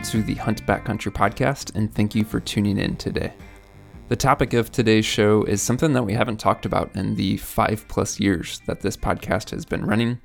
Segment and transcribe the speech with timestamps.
[0.00, 3.34] Welcome to the Hunt Backcountry podcast, and thank you for tuning in today.
[4.08, 7.86] The topic of today's show is something that we haven't talked about in the five
[7.86, 10.18] plus years that this podcast has been running,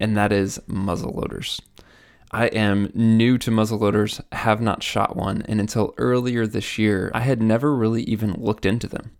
[0.00, 1.60] and that is muzzleloaders.
[2.32, 7.20] I am new to muzzleloaders, have not shot one, and until earlier this year, I
[7.20, 9.12] had never really even looked into them.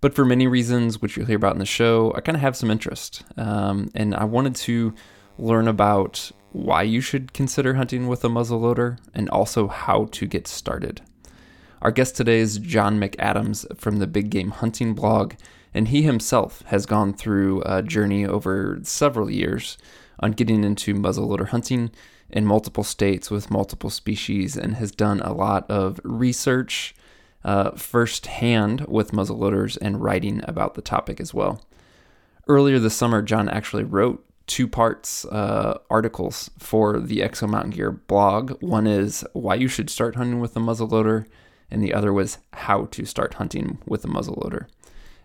[0.00, 2.56] But for many reasons, which you'll hear about in the show, I kind of have
[2.56, 3.22] some interest.
[3.36, 4.94] Um, and I wanted to
[5.36, 10.46] learn about why you should consider hunting with a muzzleloader and also how to get
[10.46, 11.00] started.
[11.82, 15.34] Our guest today is John McAdams from the Big Game Hunting blog,
[15.74, 19.76] and he himself has gone through a journey over several years
[20.20, 21.90] on getting into muzzleloader hunting
[22.30, 26.94] in multiple states with multiple species and has done a lot of research
[27.42, 31.60] uh, firsthand with muzzleloaders and writing about the topic as well.
[32.46, 37.92] Earlier this summer, John actually wrote two parts uh, articles for the Exo Mountain Gear
[37.92, 38.62] blog.
[38.62, 41.26] One is why you should start hunting with a muzzleloader,
[41.70, 44.66] and the other was how to start hunting with a muzzleloader.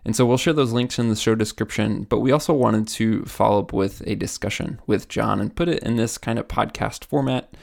[0.04, 3.24] And so we'll share those links in the show description, but we also wanted to
[3.24, 7.04] follow up with a discussion with John and put it in this kind of podcast
[7.04, 7.54] format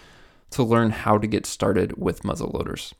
[0.51, 2.93] to learn how to get started with muzzleloaders.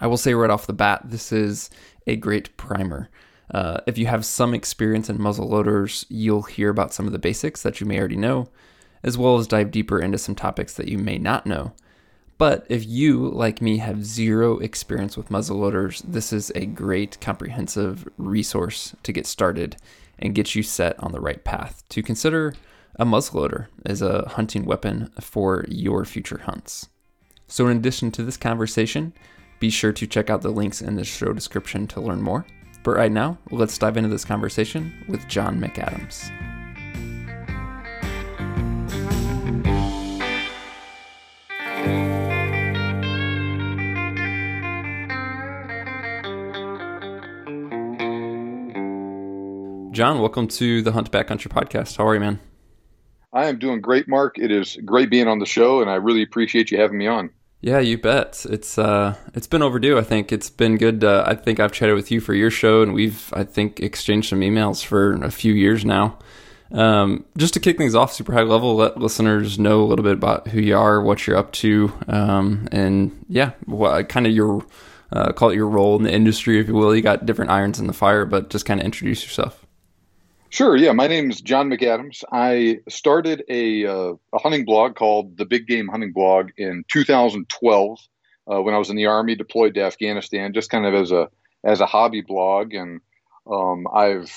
[0.00, 1.70] I will say right off the bat, this is
[2.06, 3.08] a great primer.
[3.52, 7.18] Uh, if you have some experience in muzzle loaders, you'll hear about some of the
[7.18, 8.48] basics that you may already know,
[9.02, 11.72] as well as dive deeper into some topics that you may not know.
[12.38, 17.20] But if you, like me, have zero experience with muzzle loaders, this is a great
[17.20, 19.76] comprehensive resource to get started
[20.18, 22.54] and get you set on the right path to consider
[22.96, 26.88] a muzzleloader as a hunting weapon for your future hunts.
[27.46, 29.12] So, in addition to this conversation,
[29.60, 32.46] be sure to check out the links in the show description to learn more.
[32.82, 36.30] But right now, let's dive into this conversation with John McAdams.
[49.92, 51.98] John, welcome to the Hunt Backcountry podcast.
[51.98, 52.40] How are you, man?
[53.32, 54.38] I am doing great, Mark.
[54.38, 57.30] It is great being on the show, and I really appreciate you having me on.
[57.62, 58.44] Yeah, you bet.
[58.50, 59.96] It's uh, it's been overdue.
[59.96, 61.04] I think it's been good.
[61.04, 64.30] Uh, I think I've chatted with you for your show, and we've I think exchanged
[64.30, 66.18] some emails for a few years now.
[66.72, 70.14] Um, just to kick things off, super high level, let listeners know a little bit
[70.14, 74.66] about who you are, what you're up to, um, and yeah, what kind of your
[75.12, 76.96] uh, call it your role in the industry, if you will.
[76.96, 79.64] You got different irons in the fire, but just kind of introduce yourself.
[80.52, 80.76] Sure.
[80.76, 82.24] Yeah, my name is John McAdams.
[82.30, 87.98] I started a, uh, a hunting blog called the Big Game Hunting Blog in 2012
[88.52, 91.30] uh, when I was in the Army, deployed to Afghanistan, just kind of as a
[91.64, 93.00] as a hobby blog, and
[93.50, 94.30] um, I've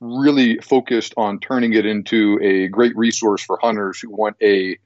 [0.00, 4.78] really focused on turning it into a great resource for hunters who want a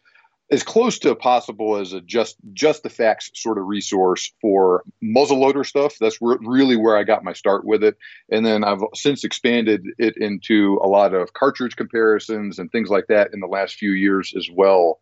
[0.50, 5.64] as close to possible as a just just the facts sort of resource for muzzleloader
[5.64, 5.96] stuff.
[5.98, 7.96] That's re- really where I got my start with it,
[8.30, 13.06] and then I've since expanded it into a lot of cartridge comparisons and things like
[13.08, 15.00] that in the last few years as well.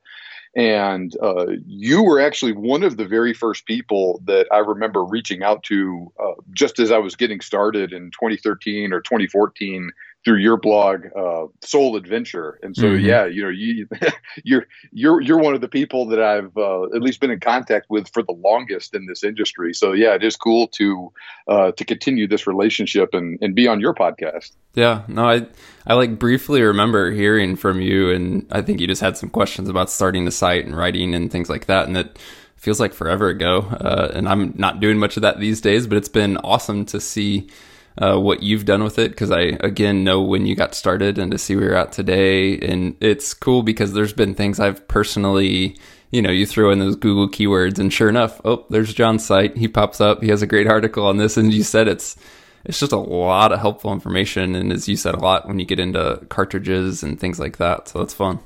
[0.55, 5.43] And uh, you were actually one of the very first people that I remember reaching
[5.43, 9.91] out to uh, just as I was getting started in 2013 or 2014
[10.25, 12.59] through your blog, uh, Sole Adventure.
[12.63, 13.05] And so, mm-hmm.
[13.05, 13.89] yeah, you know, you,
[14.45, 17.87] you're you're you're one of the people that I've uh, at least been in contact
[17.91, 19.75] with for the longest in this industry.
[19.75, 21.13] So, yeah, it is cool to
[21.49, 24.53] uh, to continue this relationship and, and be on your podcast.
[24.75, 25.47] Yeah, no, I
[25.87, 29.69] I like briefly remember hearing from you, and I think you just had some questions
[29.69, 32.19] about starting the site and writing and things like that, and it
[32.57, 33.67] feels like forever ago.
[33.81, 37.01] Uh, and I'm not doing much of that these days, but it's been awesome to
[37.01, 37.49] see
[37.99, 41.31] uh, what you've done with it because I again know when you got started and
[41.33, 42.59] to see where you're at today.
[42.59, 45.77] And it's cool because there's been things I've personally,
[46.11, 49.57] you know, you throw in those Google keywords, and sure enough, oh, there's John's site.
[49.57, 50.23] He pops up.
[50.23, 52.17] He has a great article on this, and you said it's
[52.65, 55.67] it's just a lot of helpful information, and as you said, a lot when you
[55.67, 57.89] get into cartridges and things like that.
[57.89, 58.39] So that's fun.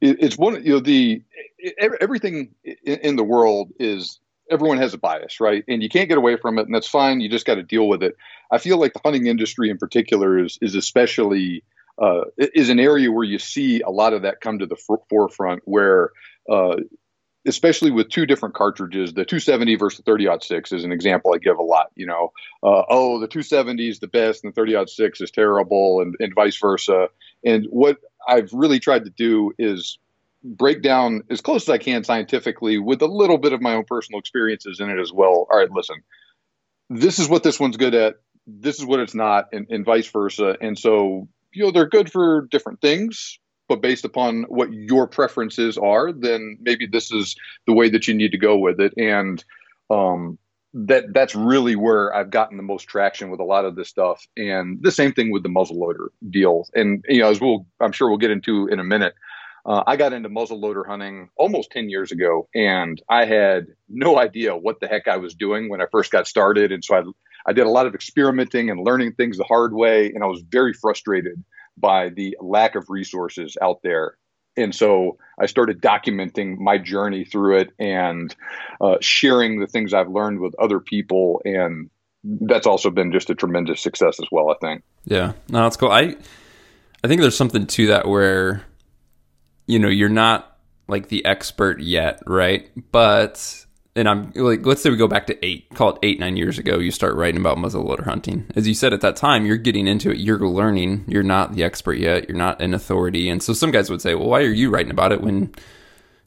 [0.00, 1.22] It's one, you know, the
[1.78, 4.20] everything in the world is
[4.50, 5.64] everyone has a bias, right?
[5.68, 7.20] And you can't get away from it, and that's fine.
[7.20, 8.16] You just got to deal with it.
[8.50, 11.62] I feel like the hunting industry in particular is is especially
[12.00, 14.76] uh, is an area where you see a lot of that come to the
[15.08, 16.10] forefront, where
[16.50, 16.76] uh,
[17.46, 21.38] especially with two different cartridges, the 270 versus the 30 six is an example I
[21.38, 21.90] give a lot.
[21.94, 22.32] You know,
[22.62, 26.34] uh, oh, the 270 is the best and the 30 six is terrible, and, and
[26.34, 27.08] vice versa.
[27.44, 27.98] And what
[28.28, 29.98] I've really tried to do is
[30.42, 33.84] break down as close as I can scientifically with a little bit of my own
[33.84, 35.46] personal experiences in it as well.
[35.50, 36.02] All right, listen,
[36.88, 38.16] this is what this one's good at.
[38.46, 40.56] This is what it's not, and, and vice versa.
[40.60, 43.38] And so, you know, they're good for different things,
[43.68, 47.36] but based upon what your preferences are, then maybe this is
[47.66, 48.94] the way that you need to go with it.
[48.96, 49.44] And
[49.90, 50.38] um,
[50.72, 54.26] that that's really where I've gotten the most traction with a lot of this stuff.
[54.36, 56.66] And the same thing with the muzzleloader deal.
[56.74, 59.14] And you know, as we'll I'm sure we'll get into in a minute.
[59.64, 64.56] Uh, I got into muzzleloader hunting almost 10 years ago, and I had no idea
[64.56, 66.72] what the heck I was doing when I first got started.
[66.72, 67.02] And so I,
[67.46, 70.42] I did a lot of experimenting and learning things the hard way, and I was
[70.42, 71.42] very frustrated
[71.76, 74.16] by the lack of resources out there
[74.56, 78.34] and so I started documenting my journey through it and
[78.80, 81.90] uh, sharing the things I've learned with other people, and
[82.24, 84.50] that's also been just a tremendous success as well.
[84.50, 84.82] I think.
[85.04, 85.90] Yeah, no, that's cool.
[85.90, 86.16] I
[87.02, 88.62] I think there's something to that where
[89.66, 90.58] you know you're not
[90.88, 92.70] like the expert yet, right?
[92.92, 93.66] But
[93.96, 96.58] and I'm like, let's say we go back to eight, call it eight, nine years
[96.58, 98.46] ago, you start writing about muzzleloader hunting.
[98.54, 101.64] As you said at that time, you're getting into it, you're learning, you're not the
[101.64, 103.28] expert yet, you're not an authority.
[103.28, 105.52] And so some guys would say, well, why are you writing about it when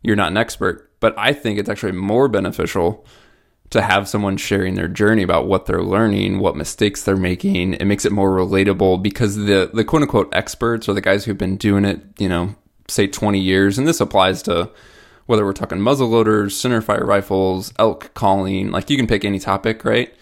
[0.01, 0.91] you're not an expert?
[0.99, 3.05] But I think it's actually more beneficial
[3.69, 7.73] to have someone sharing their journey about what they're learning, what mistakes they're making.
[7.73, 11.37] It makes it more relatable because the, the quote unquote experts or the guys who've
[11.37, 12.55] been doing it, you know,
[12.93, 14.71] say 20 years, and this applies to
[15.25, 19.85] whether we're talking muzzle loaders, centerfire rifles, elk calling, like you can pick any topic,
[19.85, 20.13] right?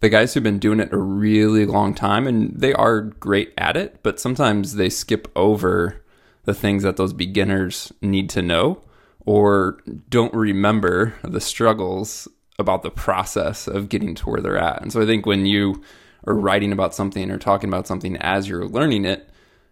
[0.00, 3.76] The guys who've been doing it a really long time and they are great at
[3.76, 6.02] it, but sometimes they skip over
[6.44, 8.82] the things that those beginners need to know
[9.26, 9.78] or
[10.08, 12.26] don't remember the struggles
[12.58, 14.82] about the process of getting to where they're at.
[14.82, 15.82] And so I think when you
[16.26, 19.28] are writing about something or talking about something as you're learning it,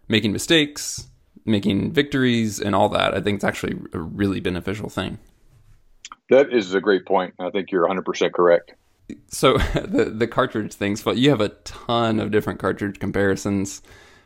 [0.07, 1.07] making mistakes,
[1.45, 3.13] making victories and all that.
[3.13, 5.17] I think it's actually a really beneficial thing.
[6.29, 7.33] That is a great point.
[7.39, 8.73] I think you're 100% correct.
[9.27, 13.81] So the the cartridge things, but you have a ton of different cartridge comparisons.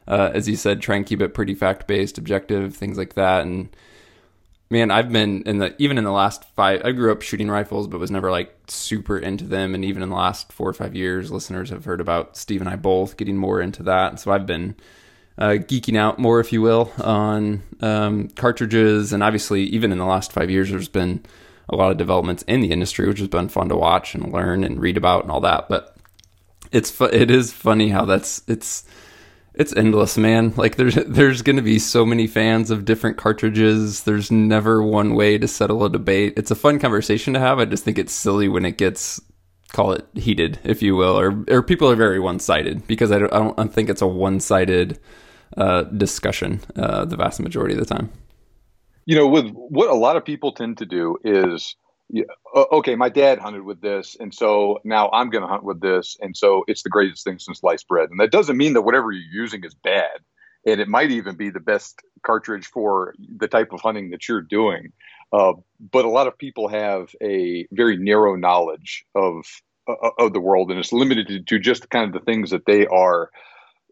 [0.05, 3.45] Uh, as you said, try and keep it pretty fact based, objective, things like that.
[3.45, 3.73] And
[4.69, 6.81] man, I've been in the even in the last five.
[6.83, 9.73] I grew up shooting rifles, but was never like super into them.
[9.73, 12.69] And even in the last four or five years, listeners have heard about Steve and
[12.69, 14.19] I both getting more into that.
[14.19, 14.75] So I've been
[15.37, 19.13] uh, geeking out more, if you will, on um, cartridges.
[19.13, 21.23] And obviously, even in the last five years, there's been
[21.69, 24.63] a lot of developments in the industry, which has been fun to watch and learn
[24.63, 25.69] and read about and all that.
[25.69, 25.95] But
[26.71, 28.83] it's fu- it is funny how that's it's
[29.55, 30.53] it's endless, man.
[30.55, 34.03] Like there's there's going to be so many fans of different cartridges.
[34.03, 36.33] There's never one way to settle a debate.
[36.37, 37.59] It's a fun conversation to have.
[37.59, 39.21] I just think it's silly when it gets
[39.71, 43.19] call it heated, if you will, or or people are very one sided because I
[43.19, 44.99] don't, I don't think it's a one sided
[45.57, 48.11] uh, discussion uh, the vast majority of the time.
[49.05, 51.75] You know, with what a lot of people tend to do is,
[52.55, 56.17] okay, my dad hunted with this, and so now I'm going to hunt with this,
[56.21, 58.09] and so it's the greatest thing since sliced bread.
[58.09, 60.19] And that doesn't mean that whatever you're using is bad,
[60.65, 64.41] and it might even be the best cartridge for the type of hunting that you're
[64.41, 64.93] doing.
[65.33, 65.53] Uh,
[65.91, 69.45] but a lot of people have a very narrow knowledge of
[70.17, 73.29] of the world, and it's limited to just kind of the things that they are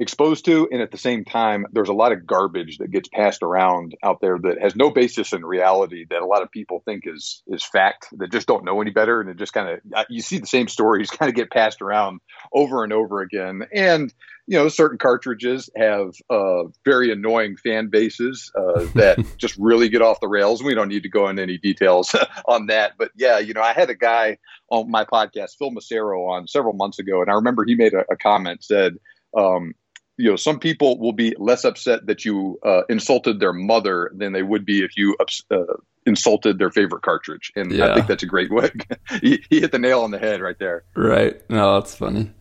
[0.01, 3.43] exposed to and at the same time there's a lot of garbage that gets passed
[3.43, 7.03] around out there that has no basis in reality that a lot of people think
[7.05, 10.21] is is fact that just don't know any better and it just kind of you
[10.21, 12.19] see the same stories kind of get passed around
[12.53, 13.61] over and over again.
[13.73, 14.13] And
[14.47, 20.01] you know certain cartridges have uh, very annoying fan bases uh, that just really get
[20.01, 22.93] off the rails we don't need to go into any details on that.
[22.97, 24.37] But yeah you know i had a guy
[24.69, 28.03] on my podcast Phil Massaro on several months ago and i remember he made a,
[28.11, 28.95] a comment said
[29.37, 29.73] um,
[30.17, 34.33] you know, some people will be less upset that you uh, insulted their mother than
[34.33, 35.15] they would be if you
[35.51, 35.57] uh,
[36.05, 37.51] insulted their favorite cartridge.
[37.55, 37.91] And yeah.
[37.91, 38.69] I think that's a great way.
[39.21, 40.83] he, he, hit the nail on the head right there.
[40.95, 41.41] Right.
[41.49, 42.31] No, that's funny.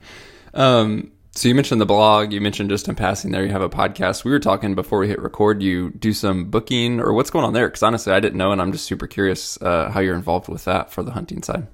[0.54, 2.32] Um, so you mentioned the blog.
[2.32, 4.24] You mentioned just in passing there, you have a podcast.
[4.24, 5.62] We were talking before we hit record.
[5.62, 7.68] You do some booking or what's going on there?
[7.68, 10.64] Because honestly, I didn't know, and I'm just super curious uh, how you're involved with
[10.64, 11.68] that for the hunting side.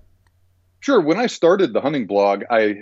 [0.81, 1.01] Sure.
[1.01, 2.77] When I started the hunting blog, I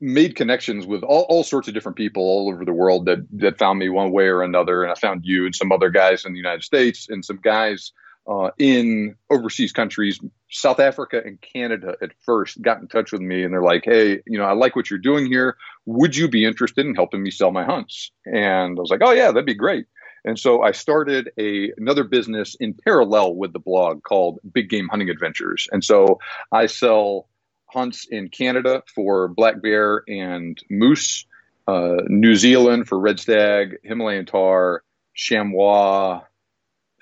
[0.00, 3.58] made connections with all, all sorts of different people all over the world that that
[3.58, 4.82] found me one way or another.
[4.82, 7.92] And i found you and some other guys in the united states and some guys
[8.26, 10.18] uh, in overseas countries
[10.50, 14.20] south africa and canada at first got in touch with me and they're like hey
[14.26, 15.56] you know i like what you're doing here.
[15.86, 18.10] Would you be interested in helping me sell my hunts?
[18.24, 19.86] And i was like oh yeah that'd be great.
[20.24, 24.88] And so I started a another business in parallel with the blog called Big Game
[24.88, 25.68] Hunting Adventures.
[25.70, 26.18] And so
[26.50, 27.28] I sell
[27.74, 31.26] hunts in Canada for black bear and moose,
[31.68, 34.82] uh, New Zealand for red stag, Himalayan tahr,
[35.14, 36.22] chamois,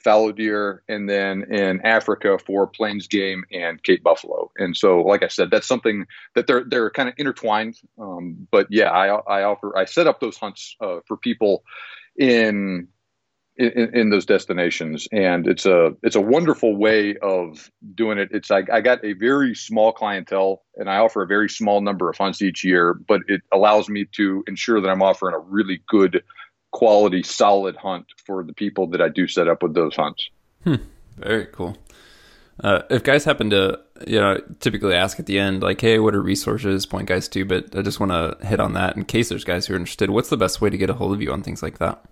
[0.03, 4.51] fallow deer, and then in Africa for plains game and Cape buffalo.
[4.57, 7.77] And so, like I said, that's something that they're they're kind of intertwined.
[7.99, 11.65] Um, but yeah, I I offer I set up those hunts uh, for people
[12.17, 12.89] in
[13.57, 18.29] in, in, those destinations, and it's a it's a wonderful way of doing it.
[18.33, 22.09] It's like I got a very small clientele, and I offer a very small number
[22.09, 25.83] of hunts each year, but it allows me to ensure that I'm offering a really
[25.89, 26.23] good
[26.73, 30.31] quality, solid hunt for the people that I do set up with those hunts.
[30.65, 30.77] Hmm.
[31.19, 31.77] Very cool.
[32.61, 36.15] Uh, if guys happen to, you know, typically ask at the end, like, hey, what
[36.15, 39.29] are resources, point guys to, but I just want to hit on that in case
[39.29, 40.11] there's guys who are interested.
[40.11, 42.05] What's the best way to get a hold of you on things like that?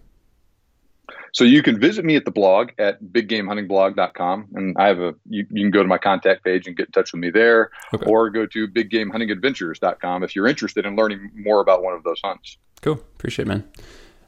[1.33, 4.49] So you can visit me at the blog at biggamehuntingblog.com.
[4.55, 6.93] And I have a, you, you can go to my contact page and get in
[6.93, 8.05] touch with me there okay.
[8.07, 12.57] or go to biggamehuntingadventures.com if you're interested in learning more about one of those hunts.
[12.83, 12.95] Cool.
[12.95, 13.69] Appreciate it, man.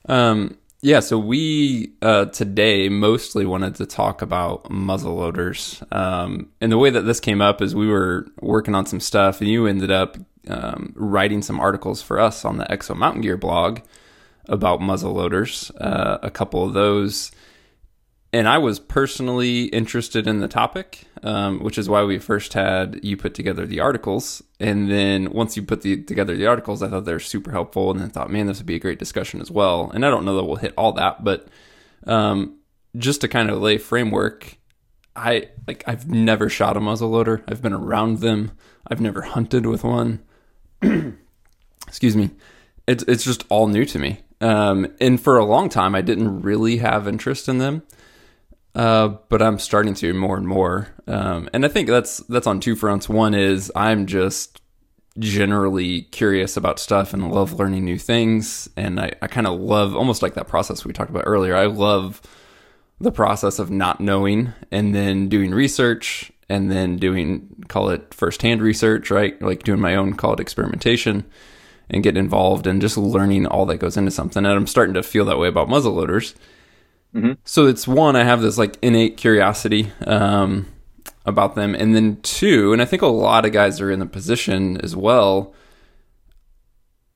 [0.09, 5.81] Um, yeah, so we uh, today mostly wanted to talk about muzzle loaders.
[5.93, 9.41] Um, and the way that this came up is we were working on some stuff,
[9.41, 10.17] and you ended up
[10.49, 13.79] um, writing some articles for us on the Exo Mountain Gear blog
[14.49, 17.33] about muzzle loaders, uh, a couple of those
[18.33, 22.99] and I was personally interested in the topic, um, which is why we first had
[23.03, 24.43] you put together the articles.
[24.59, 27.91] And then once you put the, together the articles, I thought they were super helpful,
[27.91, 29.91] and I thought, man, this would be a great discussion as well.
[29.93, 31.49] And I don't know that we'll hit all that, but
[32.07, 32.59] um,
[32.97, 34.57] just to kind of lay framework,
[35.15, 37.45] I like I've never shot a muzzle loader.
[37.47, 38.53] I've been around them.
[38.87, 40.21] I've never hunted with one.
[41.87, 42.31] Excuse me.
[42.87, 44.21] It's it's just all new to me.
[44.43, 47.83] Um, and for a long time, I didn't really have interest in them.
[48.75, 50.89] Uh, but I'm starting to more and more.
[51.07, 53.09] Um, and I think that's that's on two fronts.
[53.09, 54.63] One is I'm just
[55.19, 58.71] generally curious about stuff and love learning new things.
[58.77, 61.55] And I, I kind of love almost like that process we talked about earlier.
[61.55, 62.23] I love
[62.99, 68.63] the process of not knowing and then doing research and then doing call it firsthand
[68.63, 69.41] research, right?
[69.43, 71.27] Like doing my own call it experimentation
[71.93, 74.45] and getting involved and just learning all that goes into something.
[74.45, 76.35] And I'm starting to feel that way about muzzle loaders.
[77.15, 77.33] Mm-hmm.
[77.45, 80.67] So it's one, I have this like innate curiosity um,
[81.27, 84.07] about them, and then two, and I think a lot of guys are in the
[84.07, 85.55] position as well.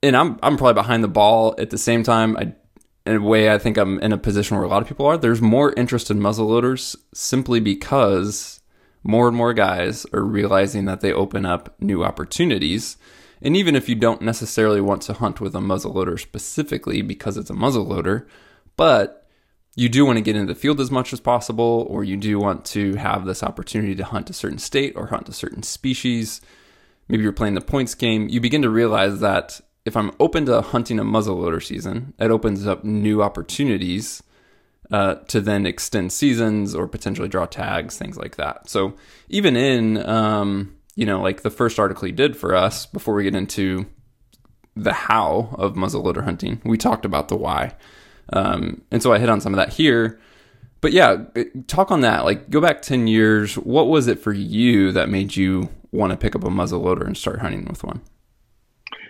[0.02, 2.37] And I'm I'm probably behind the ball at the same time.
[2.37, 2.52] I,
[3.06, 5.16] in a way, I think I'm in a position where a lot of people are.
[5.16, 8.61] There's more interest in muzzle loaders simply because
[9.02, 12.99] more and more guys are realizing that they open up new opportunities.
[13.47, 17.49] And even if you don't necessarily want to hunt with a muzzleloader specifically because it's
[17.49, 18.26] a muzzleloader,
[18.76, 19.29] but
[19.76, 22.41] you do want to get into the field as much as possible, or you do
[22.41, 26.41] want to have this opportunity to hunt a certain state or hunt a certain species.
[27.07, 28.29] Maybe you're playing the points game.
[28.29, 32.67] You begin to realize that if I'm open to hunting a muzzleloader season, it opens
[32.67, 34.25] up new opportunities
[34.91, 38.69] uh, to then extend seasons or potentially draw tags, things like that.
[38.69, 38.95] So
[39.29, 43.23] even in, um, you know, like the first article he did for us before we
[43.23, 43.87] get into
[44.75, 47.75] the how of muzzleloader hunting, we talked about the why.
[48.33, 50.19] Um, and so I hit on some of that here.
[50.81, 51.25] But yeah,
[51.67, 52.25] talk on that.
[52.25, 53.57] Like, go back 10 years.
[53.57, 57.17] What was it for you that made you want to pick up a muzzleloader and
[57.17, 58.03] start hunting with one?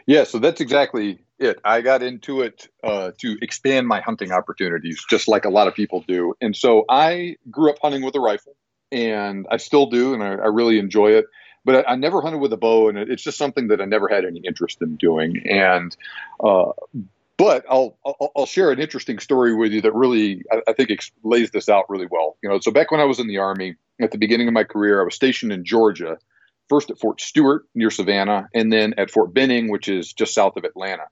[0.06, 1.58] Yeah, so that's exactly it.
[1.64, 5.74] I got into it uh, to expand my hunting opportunities, just like a lot of
[5.74, 6.34] people do.
[6.40, 8.56] And so I grew up hunting with a rifle,
[8.92, 11.26] and I still do, and I, I really enjoy it.
[11.66, 14.08] But I, I, never hunted with a bow, and it's just something that I never
[14.08, 15.42] had any interest in doing.
[15.50, 15.94] And
[16.42, 16.72] uh,
[17.36, 17.98] but I'll,
[18.36, 20.90] I'll, share an interesting story with you that really I, I think
[21.22, 22.38] lays this out really well.
[22.42, 24.64] You know, so back when I was in the army at the beginning of my
[24.64, 26.18] career, I was stationed in Georgia,
[26.68, 30.56] first at Fort Stewart near Savannah, and then at Fort Benning, which is just south
[30.56, 31.04] of Atlanta.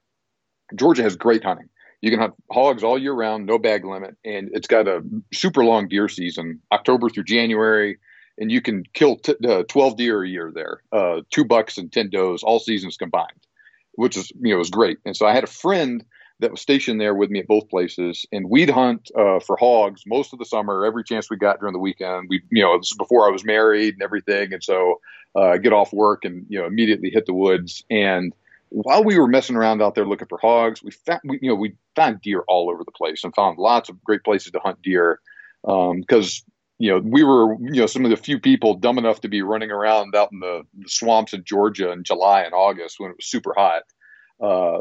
[0.73, 1.69] Georgia has great hunting.
[2.01, 5.65] You can hunt hogs all year round, no bag limit, and it's got a super
[5.65, 7.97] long deer season, October through January,
[8.37, 11.91] and you can kill t- uh, 12 deer a year there, uh, two bucks and
[11.91, 13.47] 10 does, all seasons combined,
[13.93, 14.97] which is, you know, was great.
[15.05, 16.03] And so I had a friend
[16.39, 20.03] that was stationed there with me at both places, and we'd hunt uh, for hogs
[20.05, 22.27] most of the summer, every chance we got during the weekend.
[22.29, 24.99] We, you know, this is before I was married and everything, and so
[25.35, 27.85] uh, get off work and you know immediately hit the woods.
[27.89, 28.33] And
[28.69, 31.55] while we were messing around out there looking for hogs, we found, we, you know,
[31.55, 34.81] we found deer all over the place and found lots of great places to hunt
[34.81, 35.19] deer
[35.63, 36.43] because.
[36.45, 39.29] Um, you know, we were, you know, some of the few people dumb enough to
[39.29, 43.11] be running around out in the, the swamps in Georgia in July and August when
[43.11, 43.83] it was super hot
[44.41, 44.79] uh,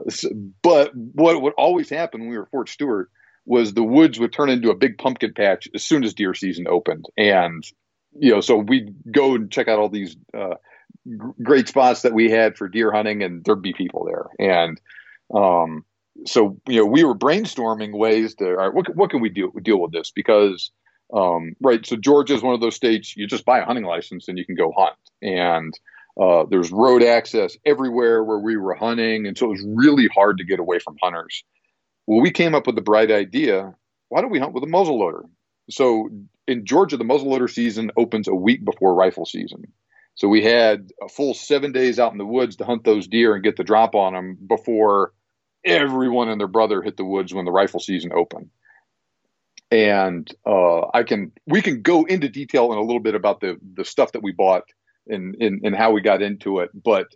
[0.63, 3.11] but what would always happen when we were Fort Stewart
[3.47, 6.67] was the woods would turn into a big pumpkin patch as soon as deer season
[6.67, 7.05] opened.
[7.17, 7.63] And,
[8.19, 10.55] you know, so we'd go and check out all these uh,
[11.43, 14.27] great spots that we had for deer hunting, and there'd be people there.
[14.39, 14.81] And
[15.33, 15.85] um,
[16.27, 19.53] so, you know, we were brainstorming ways to, all right, what, what can we do
[19.63, 20.11] deal with this?
[20.11, 20.71] Because,
[21.13, 24.29] um, right, so Georgia is one of those states you just buy a hunting license
[24.29, 24.97] and you can go hunt.
[25.23, 25.73] And,
[26.21, 30.39] uh, there's road access everywhere where we were hunting, and so it was really hard
[30.39, 31.43] to get away from hunters.
[32.07, 33.75] Well, we came up with the bright idea:
[34.09, 35.23] why don't we hunt with a muzzleloader?
[35.71, 36.09] So
[36.47, 39.65] in Georgia, the muzzleloader season opens a week before rifle season.
[40.15, 43.35] So we had a full seven days out in the woods to hunt those deer
[43.35, 45.13] and get the drop on them before
[45.65, 48.51] everyone and their brother hit the woods when the rifle season opened.
[49.75, 53.57] And uh, I can we can go into detail in a little bit about the
[53.75, 54.63] the stuff that we bought
[55.09, 57.09] and and, and how we got into it, but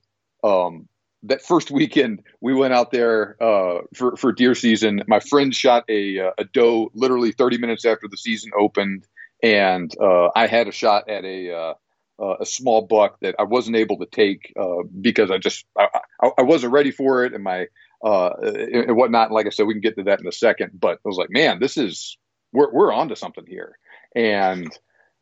[0.42, 0.88] um,
[1.22, 5.02] that first weekend we went out there uh, for for deer season.
[5.06, 9.06] My friend shot a uh, a doe literally 30 minutes after the season opened,
[9.40, 11.74] and uh, I had a shot at a uh,
[12.20, 15.86] uh, a small buck that I wasn't able to take uh, because I just I,
[16.20, 17.66] I, I, wasn't ready for it and my
[18.02, 19.30] and whatnot.
[19.30, 20.72] Like I said, we can get to that in a second.
[20.74, 22.18] But I was like, man, this is
[22.52, 23.78] we're we're onto something here,
[24.14, 24.68] and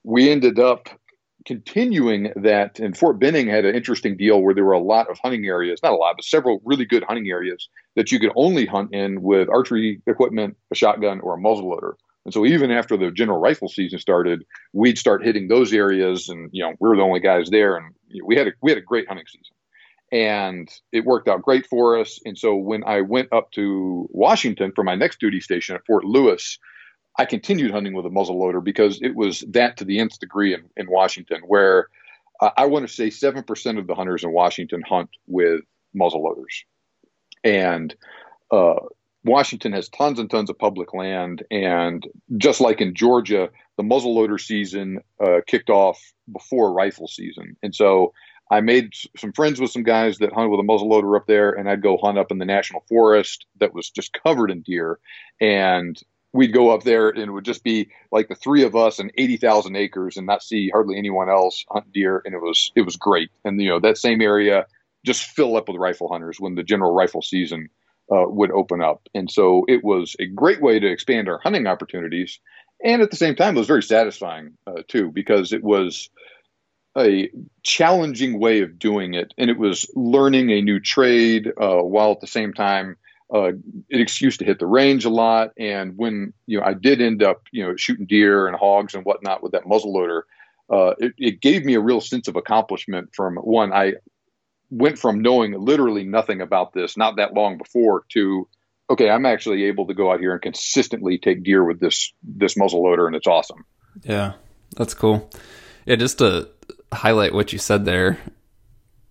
[0.04, 0.88] we ended up
[1.47, 5.18] continuing that, and Fort Benning had an interesting deal where there were a lot of
[5.23, 8.66] hunting areas, not a lot, but several really good hunting areas that you could only
[8.66, 11.92] hunt in with archery equipment, a shotgun, or a muzzleloader.
[12.25, 16.50] And so even after the general rifle season started, we'd start hitting those areas, and
[16.52, 18.83] you know we were the only guys there, and we had a we had a
[18.83, 19.54] great hunting season,
[20.11, 22.18] and it worked out great for us.
[22.25, 26.04] And so when I went up to Washington for my next duty station at Fort
[26.04, 26.59] Lewis,
[27.18, 30.64] I continued hunting with a muzzleloader because it was that to the nth degree in,
[30.76, 31.88] in Washington, where
[32.40, 35.62] uh, I want to say 7% of the hunters in Washington hunt with
[35.96, 36.64] muzzleloaders.
[37.42, 37.94] And
[38.50, 38.80] uh,
[39.25, 41.44] Washington has tons and tons of public land.
[41.50, 42.06] And
[42.37, 47.56] just like in Georgia, the muzzleloader season uh, kicked off before rifle season.
[47.62, 48.12] And so
[48.50, 51.68] I made some friends with some guys that hunted with a muzzleloader up there, and
[51.68, 55.00] I'd go hunt up in the national forest that was just covered in deer.
[55.40, 56.00] And
[56.37, 59.11] we'd go up there and it would just be like the three of us and
[59.16, 62.22] 80,000 acres and not see hardly anyone else hunt deer.
[62.25, 63.31] And it was, it was great.
[63.44, 64.66] And, you know, that same area
[65.05, 67.68] just fill up with rifle hunters when the general rifle season
[68.12, 69.09] uh, would open up.
[69.14, 72.38] And so it was a great way to expand our hunting opportunities.
[72.85, 76.11] And at the same time, it was very satisfying uh, too, because it was
[76.96, 77.31] a
[77.62, 79.33] challenging way of doing it.
[79.38, 82.96] And it was learning a new trade uh, while at the same time
[83.33, 85.51] uh, an excuse to hit the range a lot.
[85.59, 89.05] And when you know I did end up you know shooting deer and hogs and
[89.05, 90.23] whatnot with that muzzleloader,
[90.71, 93.11] uh, it, it gave me a real sense of accomplishment.
[93.15, 93.95] From one, I
[94.71, 98.49] went from knowing literally nothing about this not that long before to
[98.89, 102.55] okay, I'm actually able to go out here and consistently take deer with this this
[102.55, 103.65] muzzleloader, and it's awesome.
[104.03, 104.35] Yeah,
[104.77, 105.31] that's cool.
[105.87, 106.49] Yeah, just to
[106.93, 108.19] highlight what you said there,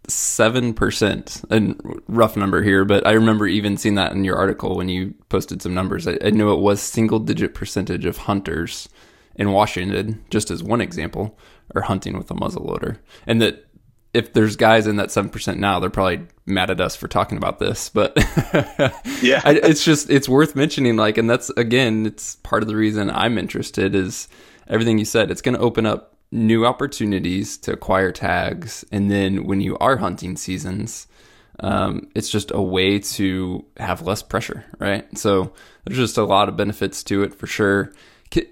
[0.07, 1.75] seven percent, a
[2.07, 5.61] rough number here, but I remember even seeing that in your article when you posted
[5.61, 6.07] some numbers.
[6.07, 8.89] I, I knew it was single digit percentage of hunters
[9.35, 11.37] in Washington, just as one example,
[11.75, 13.65] are hunting with a muzzleloader, and that
[14.13, 17.37] if there's guys in that seven percent now, they're probably mad at us for talking
[17.37, 17.89] about this.
[17.89, 18.13] But
[19.21, 20.95] yeah, I, it's just it's worth mentioning.
[20.95, 24.29] Like, and that's again, it's part of the reason I'm interested is
[24.67, 25.31] everything you said.
[25.31, 28.83] It's going to open up new opportunities to acquire tags.
[28.91, 31.07] And then when you are hunting seasons,
[31.59, 35.05] um, it's just a way to have less pressure, right?
[35.17, 35.53] So
[35.85, 37.93] there's just a lot of benefits to it for sure.
[38.31, 38.43] Can,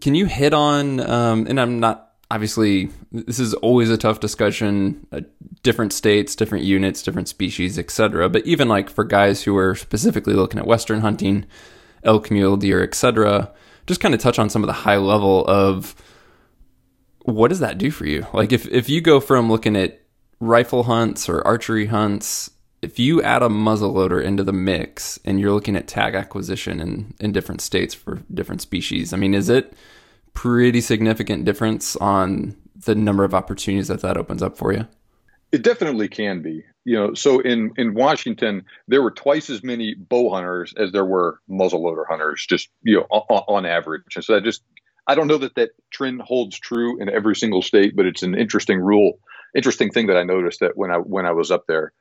[0.00, 5.06] can you hit on, um, and I'm not, obviously, this is always a tough discussion,
[5.10, 5.22] uh,
[5.62, 8.28] different states, different units, different species, etc.
[8.28, 11.46] But even like for guys who are specifically looking at Western hunting,
[12.04, 13.50] elk, mule deer, etc.,
[13.86, 15.94] just kind of touch on some of the high level of,
[17.24, 18.26] what does that do for you?
[18.32, 20.00] Like if if you go from looking at
[20.40, 22.50] rifle hunts or archery hunts,
[22.82, 27.14] if you add a muzzleloader into the mix and you're looking at tag acquisition in,
[27.20, 29.74] in different states for different species, I mean, is it
[30.32, 34.86] pretty significant difference on the number of opportunities that that opens up for you?
[35.52, 36.64] It definitely can be.
[36.84, 41.04] You know, so in in Washington, there were twice as many bow hunters as there
[41.04, 44.02] were muzzleloader hunters, just you know, on, on average.
[44.14, 44.62] And so that just
[45.06, 48.34] I don't know that that trend holds true in every single state, but it's an
[48.34, 49.18] interesting rule,
[49.54, 51.92] interesting thing that I noticed that when I when I was up there.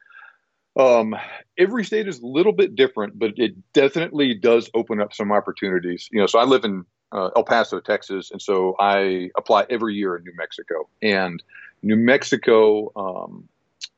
[0.78, 1.16] Um,
[1.58, 6.08] every state is a little bit different, but it definitely does open up some opportunities.
[6.12, 9.96] You know, so I live in uh, El Paso, Texas, and so I apply every
[9.96, 10.88] year in New Mexico.
[11.02, 11.42] And
[11.82, 13.50] New Mexico, um,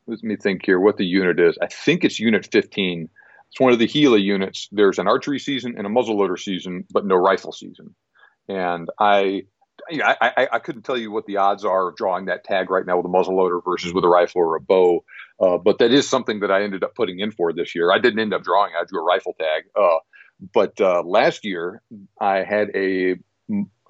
[0.08, 1.58] let me think here what the unit is.
[1.62, 3.10] I think it's Unit 15.
[3.50, 4.70] It's one of the Gila units.
[4.72, 7.94] There's an archery season and a muzzleloader season, but no rifle season.
[8.52, 9.44] And I,
[9.90, 12.86] I, I, I, couldn't tell you what the odds are of drawing that tag right
[12.86, 15.04] now with a muzzleloader versus with a rifle or a bow.
[15.40, 17.92] Uh, but that is something that I ended up putting in for this year.
[17.92, 18.74] I didn't end up drawing.
[18.80, 19.64] I drew a rifle tag.
[19.76, 20.00] Uh,
[20.54, 21.82] but uh, last year
[22.20, 23.16] I had a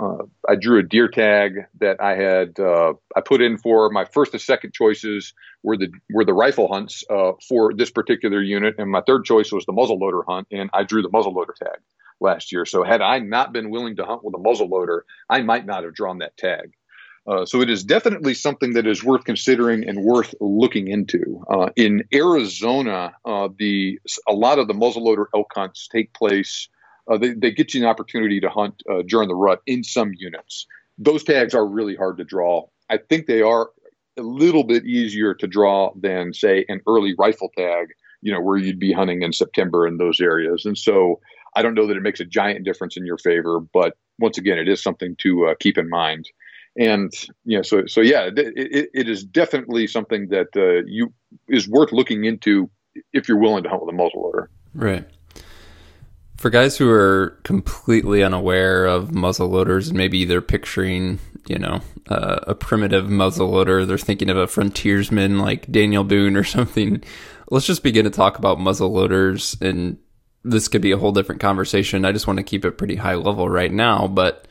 [0.02, 4.06] uh, I drew a deer tag that I had uh, I put in for my
[4.06, 5.34] first and second choices
[5.64, 9.52] were the were the rifle hunts uh, for this particular unit, and my third choice
[9.52, 11.80] was the muzzleloader hunt, and I drew the muzzleloader tag.
[12.22, 12.66] last year.
[12.66, 15.84] So had I not been willing to hunt with a muzzle loader, I might not
[15.84, 16.74] have drawn that tag.
[17.28, 21.44] Uh, so it is definitely something that is worth considering and worth looking into.
[21.52, 26.68] Uh, in Arizona, uh, the a lot of the muzzleloader elk hunts take place.
[27.10, 30.12] Uh, they, they get you an opportunity to hunt uh, during the rut in some
[30.18, 30.66] units.
[30.98, 32.68] Those tags are really hard to draw.
[32.90, 33.70] I think they are
[34.18, 37.88] a little bit easier to draw than, say, an early rifle tag.
[38.24, 41.20] You know, where you'd be hunting in September in those areas, and so
[41.56, 43.60] I don't know that it makes a giant difference in your favor.
[43.60, 46.28] But once again, it is something to uh, keep in mind
[46.78, 47.12] and
[47.46, 51.14] you know so so yeah it, it, it is definitely something that uh, you
[51.50, 52.70] is worth looking into
[53.14, 55.06] if you're willing to hunt with a muzzleloader right
[56.42, 62.40] for guys who are completely unaware of muzzleloaders and maybe they're picturing you know uh,
[62.48, 67.04] a primitive muzzleloader they're thinking of a frontiersman like daniel boone or something
[67.50, 69.98] let's just begin to talk about muzzleloaders and
[70.44, 73.16] this could be a whole different conversation i just want to keep it pretty high
[73.16, 74.48] level right now but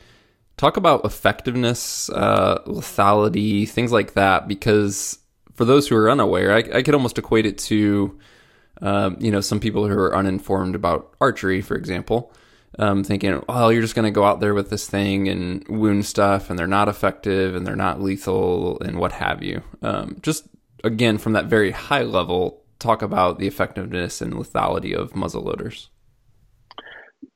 [0.61, 4.47] talk about effectiveness, uh, lethality, things like that.
[4.47, 5.17] Because
[5.55, 8.17] for those who are unaware, I, I could almost equate it to,
[8.81, 12.33] um, you know, some people who are uninformed about archery, for example,
[12.79, 16.05] um, thinking, "Oh, you're just going to go out there with this thing and wound
[16.05, 19.61] stuff, and they're not effective and they're not lethal and what have you.
[19.81, 20.47] Um, just
[20.83, 25.87] again, from that very high level, talk about the effectiveness and lethality of muzzleloaders.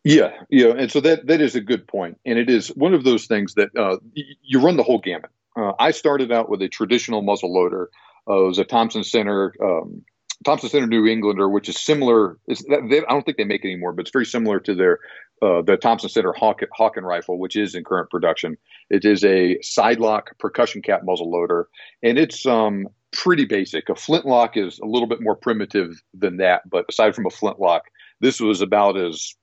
[0.04, 3.04] Yeah, yeah, and so that that is a good point, and it is one of
[3.04, 5.32] those things that uh, you run the whole gamut.
[5.56, 7.90] Uh, I started out with a traditional muzzle loader.
[8.28, 10.04] Uh, it was a Thompson Center, um,
[10.46, 12.38] Thompson Center New Englander, which is similar.
[12.48, 15.00] They, I don't think they make it anymore, but it's very similar to their
[15.42, 18.58] uh, the Thompson Center Hawk, Hawken rifle, which is in current production.
[18.90, 21.68] It is a side lock percussion cap muzzle loader,
[22.04, 23.90] and it's um, pretty basic.
[23.90, 27.84] A flintlock is a little bit more primitive than that, but aside from a flintlock,
[28.22, 29.34] this was about as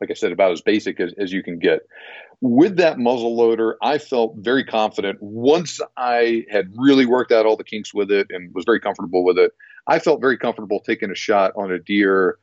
[0.00, 1.80] like I said, about as basic as, as you can get.
[2.40, 7.56] With that muzzle loader, I felt very confident once I had really worked out all
[7.56, 9.52] the kinks with it and was very comfortable with it.
[9.86, 12.38] I felt very comfortable taking a shot on a deer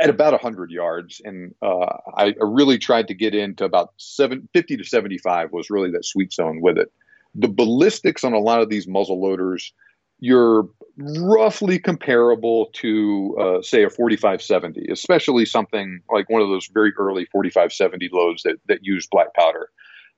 [0.00, 1.20] at about 100 yards.
[1.24, 5.90] And uh, I really tried to get into about seven, 50 to 75 was really
[5.92, 6.90] that sweet zone with it.
[7.34, 9.72] The ballistics on a lot of these muzzle loaders–
[10.20, 16.92] you're roughly comparable to, uh, say, a 4570, especially something like one of those very
[16.98, 19.70] early 4570 loads that, that use black powder.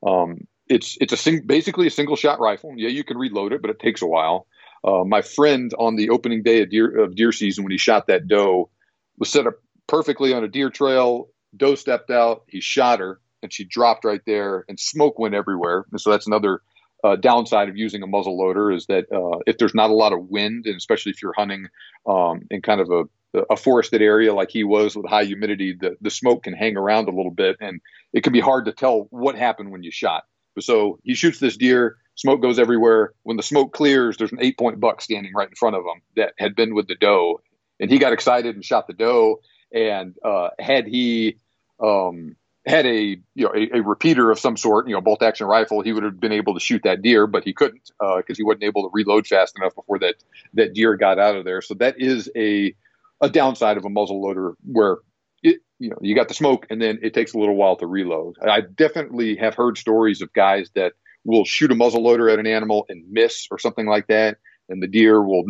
[0.05, 2.72] Um, it's it's a sing- basically a single shot rifle.
[2.77, 4.46] Yeah, you can reload it, but it takes a while.
[4.85, 8.07] Uh, my friend on the opening day of deer, of deer season, when he shot
[8.07, 8.71] that doe,
[9.18, 9.55] was set up
[9.87, 11.29] perfectly on a deer trail.
[11.57, 15.85] Doe stepped out, he shot her, and she dropped right there, and smoke went everywhere.
[15.92, 16.62] And so that's another
[17.05, 20.12] uh, downside of using a muzzle loader is that uh, if there's not a lot
[20.12, 21.66] of wind, and especially if you're hunting
[22.07, 25.97] um, in kind of a, a forested area like he was with high humidity, the,
[26.01, 27.81] the smoke can hang around a little bit, and
[28.12, 30.25] it can be hard to tell what happened when you shot.
[30.61, 33.12] So he shoots this deer, smoke goes everywhere.
[33.22, 36.03] When the smoke clears, there's an eight point buck standing right in front of him
[36.16, 37.40] that had been with the doe,
[37.81, 39.40] and he got excited and shot the doe.
[39.72, 41.38] And uh, had he
[41.83, 45.46] um, had a you know a, a, repeater of some sort, you know, bolt action
[45.46, 48.35] rifle, he would have been able to shoot that deer, but he couldn't because uh,
[48.37, 50.16] he wasn't able to reload fast enough before that
[50.55, 51.61] that deer got out of there.
[51.61, 52.75] So that is a
[53.20, 54.98] a downside of a muzzle loader where
[55.42, 57.87] it you know you got the smoke and then it takes a little while to
[57.87, 58.37] reload.
[58.40, 60.92] I definitely have heard stories of guys that
[61.25, 64.83] will shoot a muzzle loader at an animal and miss or something like that, and
[64.83, 65.45] the deer will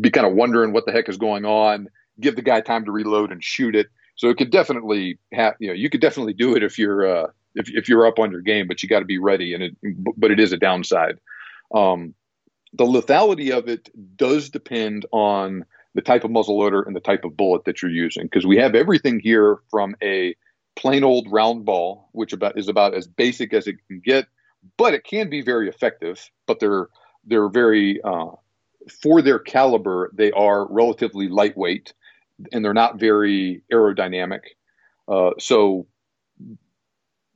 [0.00, 1.88] be kind of wondering what the heck is going on.
[2.20, 3.88] Give the guy time to reload and shoot it
[4.20, 7.26] so it could definitely have, you know, you could definitely do it if you're, uh,
[7.54, 9.54] if, if you're up on your game, but you got to be ready.
[9.54, 9.76] And it,
[10.14, 11.18] but it is a downside.
[11.74, 12.12] Um,
[12.74, 17.24] the lethality of it does depend on the type of muzzle loader and the type
[17.24, 18.28] of bullet that you're using.
[18.28, 20.36] Cause we have everything here from a
[20.76, 24.26] plain old round ball, which about is about as basic as it can get,
[24.76, 26.88] but it can be very effective, but they're,
[27.24, 28.30] they're very, uh,
[29.02, 31.92] for their caliber, they are relatively lightweight
[32.52, 34.40] and they're not very aerodynamic.
[35.08, 35.86] Uh, so,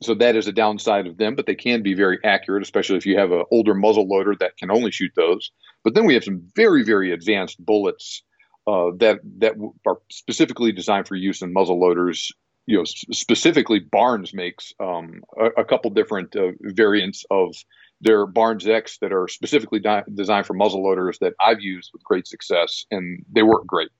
[0.01, 3.07] so that is a downside of them, but they can be very accurate, especially if
[3.07, 5.51] you have an older muzzle loader that can only shoot those.
[5.83, 8.23] But then we have some very, very advanced bullets
[8.67, 9.55] uh, that that
[9.87, 12.33] are specifically designed for use in muzzle loaders.
[12.67, 17.55] You know, specifically Barnes makes um, a, a, couple different uh, variants of
[18.01, 22.03] their Barnes X that are specifically di- designed for muzzle loaders that I've used with
[22.05, 23.91] great success, and they work great.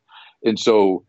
[0.45, 1.05] And so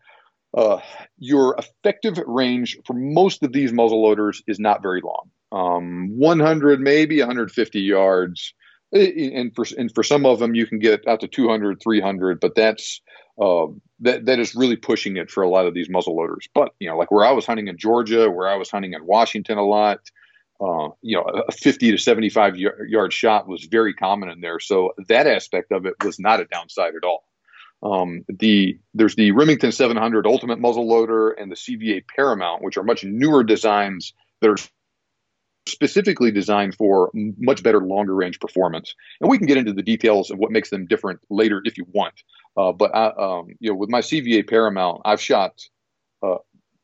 [0.56, 0.80] uh,
[1.18, 5.30] your effective range for most of these muzzle loaders is not very long.
[5.52, 8.54] Um, 100, maybe 150 yards.
[8.92, 12.56] And for, and for some of them, you can get out to 200, 300, but
[12.56, 13.02] that's
[13.40, 13.68] uh,
[14.00, 16.48] that that is really pushing it for a lot of these muzzle loaders.
[16.54, 19.06] But you know, like where I was hunting in Georgia, where I was hunting in
[19.06, 20.00] Washington a lot,
[20.62, 24.60] uh, you know, a 50 to 75 yard shot was very common in there.
[24.60, 27.26] So that aspect of it was not a downside at all.
[27.84, 32.84] Um, the there's the Remington 700 Ultimate muzzle loader and the CVA Paramount, which are
[32.84, 34.58] much newer designs that are
[35.68, 38.94] specifically designed for much better longer range performance.
[39.20, 41.86] And we can get into the details of what makes them different later if you
[41.92, 42.14] want.
[42.56, 45.62] Uh, but I, um, you know, with my CVA Paramount, I've shot
[46.22, 46.38] uh,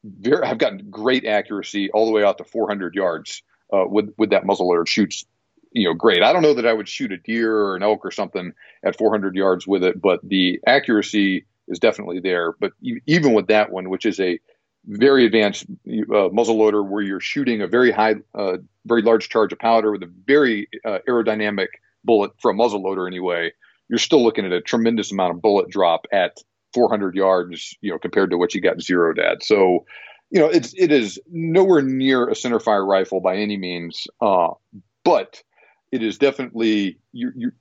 [0.03, 4.31] very, I've gotten great accuracy all the way out to 400 yards uh, with with
[4.31, 4.87] that muzzleloader.
[4.87, 5.25] Shoots,
[5.71, 6.23] you know, great.
[6.23, 8.51] I don't know that I would shoot a deer or an elk or something
[8.83, 12.53] at 400 yards with it, but the accuracy is definitely there.
[12.59, 12.73] But
[13.05, 14.39] even with that one, which is a
[14.85, 15.65] very advanced
[16.13, 19.91] uh, muzzle loader where you're shooting a very high, uh, very large charge of powder
[19.91, 21.67] with a very uh, aerodynamic
[22.03, 23.51] bullet for a muzzle loader anyway,
[23.89, 26.37] you're still looking at a tremendous amount of bullet drop at
[26.73, 29.43] 400 yards, you know, compared to what you got zeroed at.
[29.43, 29.85] So,
[30.29, 34.49] you know, it's it is nowhere near a centerfire rifle by any means, uh,
[35.03, 35.43] but
[35.91, 37.51] it is definitely you, you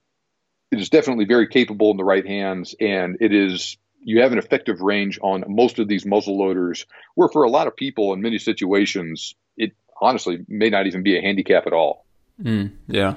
[0.70, 4.38] it is definitely very capable in the right hands, and it is you have an
[4.38, 8.22] effective range on most of these muzzle loaders, where for a lot of people in
[8.22, 12.06] many situations, it honestly may not even be a handicap at all.
[12.42, 13.16] Mm, yeah.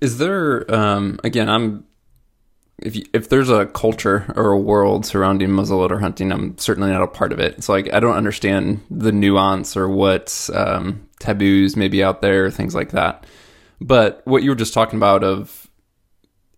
[0.00, 1.84] Is there, um, again, I'm,
[2.78, 7.02] if you, if there's a culture or a world surrounding muzzleloader hunting, I'm certainly not
[7.02, 7.54] a part of it.
[7.56, 12.74] It's like I don't understand the nuance or what um, taboos maybe out there, things
[12.74, 13.24] like that.
[13.80, 15.65] But what you were just talking about of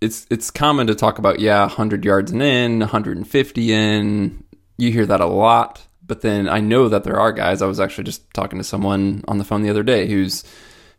[0.00, 4.44] it's it's common to talk about yeah 100 yards and in 150 in.
[4.76, 7.62] You hear that a lot but then i know that there are guys.
[7.62, 10.42] I was actually just talking to someone on the phone the other day who's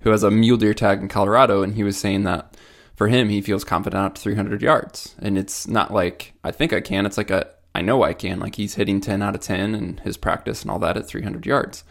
[0.02, 2.56] who has a mule deer tag in colorado and he was saying that
[2.96, 5.16] for him he feels confident up to 300 yards.
[5.20, 7.06] And it's not like i think i can.
[7.06, 8.40] It's like a i know i can.
[8.40, 11.46] Like he's hitting 10 out of 10 and his practice and all that at 300
[11.46, 11.84] yards.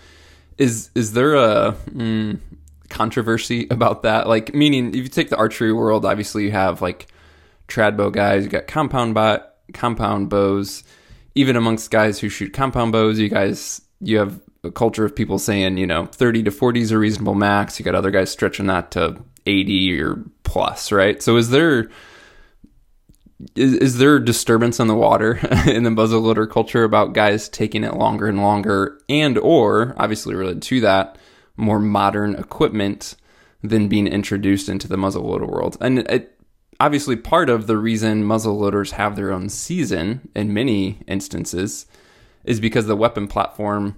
[0.57, 2.39] Is is there a mm,
[2.99, 4.27] controversy about that.
[4.27, 7.07] Like, meaning if you take the archery world, obviously you have like
[7.69, 10.83] trad bow guys, you got compound bo- compound bows.
[11.37, 15.39] Even amongst guys who shoot compound bows, you guys you have a culture of people
[15.39, 17.79] saying you know 30 to 40 is a reasonable max.
[17.79, 21.23] You got other guys stretching that to 80 or plus, right?
[21.23, 21.89] So is there
[23.55, 27.95] is, is there disturbance in the water in the muzzleloader culture about guys taking it
[27.95, 31.17] longer and longer and or obviously related to that
[31.59, 33.17] more modern equipment
[33.63, 35.77] than being introduced into the muzzleloader world.
[35.81, 36.39] And it,
[36.81, 41.87] obviously, part of the reason muzzleloaders have their own season in many instances
[42.45, 43.97] is because the weapon platform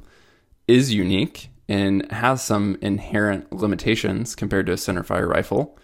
[0.66, 5.78] is unique and has some inherent limitations compared to a centerfire rifle.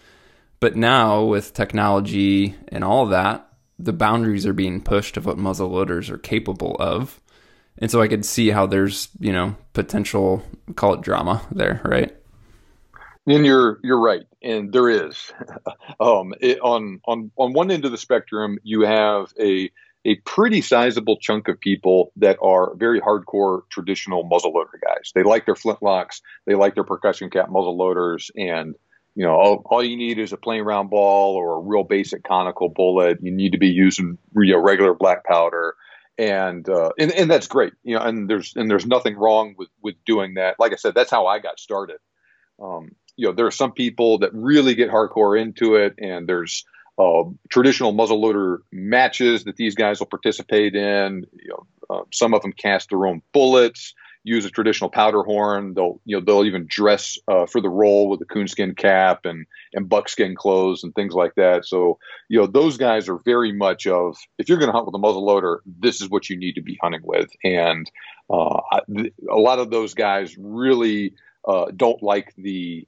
[0.59, 3.47] But now, with technology and all that,
[3.79, 7.21] the boundaries are being pushed of what muzzle loaders are capable of.
[7.79, 10.43] And so I could see how there's, you know, potential
[10.75, 12.15] call it drama there, right?
[13.27, 15.33] And you're you're right, and there is.
[15.99, 19.69] um, it, on on on one end of the spectrum, you have a
[20.05, 25.11] a pretty sizable chunk of people that are very hardcore traditional muzzleloader guys.
[25.13, 28.75] They like their flintlocks, they like their percussion cap muzzleloaders, and
[29.15, 32.23] you know all, all, you need is a plain round ball or a real basic
[32.23, 33.17] conical bullet.
[33.21, 35.75] You need to be using you know regular black powder
[36.17, 38.01] and uh, and and that's great, you know.
[38.01, 40.55] And there's and there's nothing wrong with with doing that.
[40.59, 41.97] Like I said, that's how I got started.
[42.61, 46.65] Um, you know, there are some people that really get hardcore into it, and there's
[46.97, 51.25] uh, traditional muzzleloader matches that these guys will participate in.
[51.33, 53.93] You know, uh, some of them cast their own bullets
[54.27, 55.73] use a traditional powder horn.
[55.73, 59.45] They'll you know they'll even dress uh, for the role with a coonskin cap and
[59.73, 61.65] and buckskin clothes and things like that.
[61.65, 64.95] So you know those guys are very much of if you're going to hunt with
[64.95, 67.29] a muzzle loader, this is what you need to be hunting with.
[67.43, 67.89] And
[68.29, 68.59] uh,
[69.31, 71.13] a lot of those guys really
[71.47, 72.87] uh, don't like the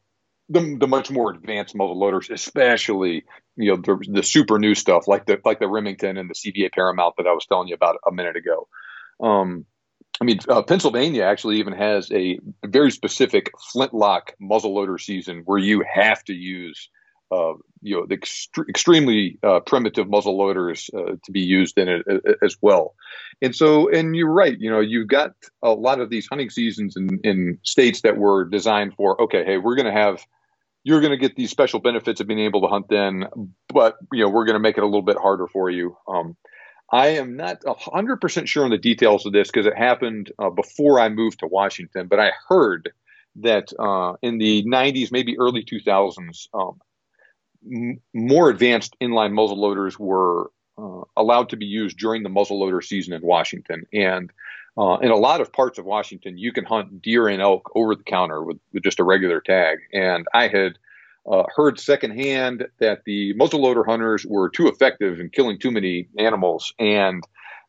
[0.49, 3.23] the, the much more advanced muzzle loaders, especially
[3.55, 6.71] you know the, the super new stuff like the like the Remington and the CVA
[6.73, 8.67] Paramount that I was telling you about a minute ago.
[9.21, 9.65] Um,
[10.21, 15.83] I mean, uh, Pennsylvania actually even has a very specific flintlock muzzleloader season where you
[15.91, 16.89] have to use,
[17.31, 22.05] uh, you know, the ext- extremely uh, primitive muzzleloaders uh, to be used in it
[22.09, 22.95] uh, as well.
[23.41, 24.59] And so, and you're right.
[24.59, 25.31] You know, you've got
[25.63, 29.21] a lot of these hunting seasons in, in states that were designed for.
[29.21, 30.25] Okay, hey, we're going to have.
[30.83, 33.27] You're going to get these special benefits of being able to hunt then,
[33.67, 35.97] but you know we're going to make it a little bit harder for you.
[36.07, 36.37] Um,
[36.91, 40.99] I am not 100% sure on the details of this because it happened uh, before
[40.99, 42.91] I moved to Washington, but I heard
[43.37, 46.79] that uh, in the 90s, maybe early 2000s, um,
[47.71, 52.83] m- more advanced inline muzzle loaders were uh, allowed to be used during the muzzleloader
[52.83, 53.85] season in Washington.
[53.93, 54.31] And
[54.77, 57.95] uh, in a lot of parts of Washington, you can hunt deer and elk over
[57.95, 59.79] the counter with, with just a regular tag.
[59.93, 60.77] And I had
[61.29, 66.73] uh, heard secondhand that the muzzleloader hunters were too effective in killing too many animals.
[66.79, 67.23] And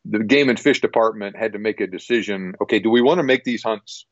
[0.05, 3.23] the game and fish department had to make a decision okay, do we want to
[3.23, 4.05] make these hunts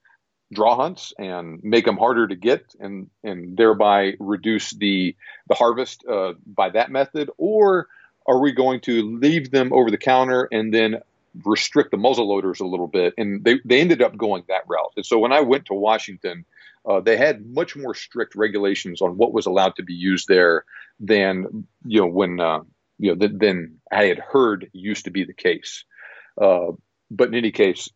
[0.51, 5.15] draw hunts and make them harder to get and and thereby reduce the
[5.47, 7.87] the harvest uh, by that method or
[8.25, 10.99] are we going to leave them over the counter and then
[11.45, 14.91] restrict the muzzle loaders a little bit and they, they ended up going that route
[14.95, 16.43] and so when i went to washington
[16.87, 20.65] uh, they had much more strict regulations on what was allowed to be used there
[20.99, 22.59] than you know when uh,
[22.97, 25.83] you know than i had heard used to be the case.
[26.39, 26.71] Uh,
[27.11, 27.89] but in any case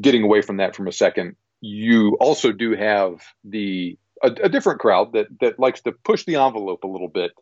[0.00, 4.80] getting away from that from a second you also do have the a, a, different
[4.80, 7.32] crowd that that likes to push the envelope a little bit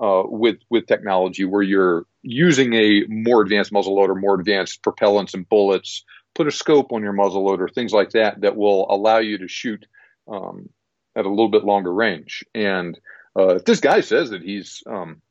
[0.00, 5.34] uh, with with technology, where you're using a more advanced muzzle loader, more advanced propellants
[5.34, 9.18] and bullets, put a scope on your muzzle loader, things like that, that will allow
[9.18, 9.86] you to shoot
[10.30, 10.68] um,
[11.16, 12.44] at a little bit longer range.
[12.54, 12.98] And
[13.36, 15.22] uh, this guy says that he's um,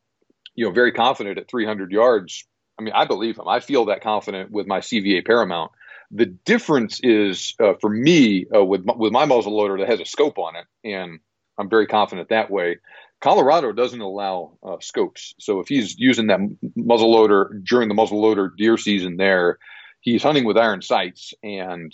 [0.55, 2.45] you know very confident at 300 yards,
[2.79, 3.47] I mean, I believe him.
[3.47, 5.71] I feel that confident with my CVA Paramount.
[6.12, 10.05] The difference is uh, for me uh, with with my muzzle loader that has a
[10.05, 11.19] scope on it, and
[11.57, 12.77] I'm very confident that way.
[13.19, 16.39] Colorado doesn't allow uh, scopes, so if he's using that
[16.75, 19.57] muzzle loader during the muzzle loader deer season, there
[20.01, 21.93] he's hunting with iron sights, and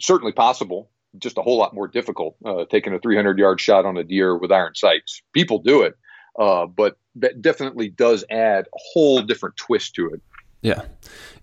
[0.00, 3.96] certainly possible, just a whole lot more difficult uh, taking a 300 yard shot on
[3.96, 5.22] a deer with iron sights.
[5.32, 5.94] People do it,
[6.38, 10.20] uh, but that definitely does add a whole different twist to it.
[10.62, 10.82] Yeah,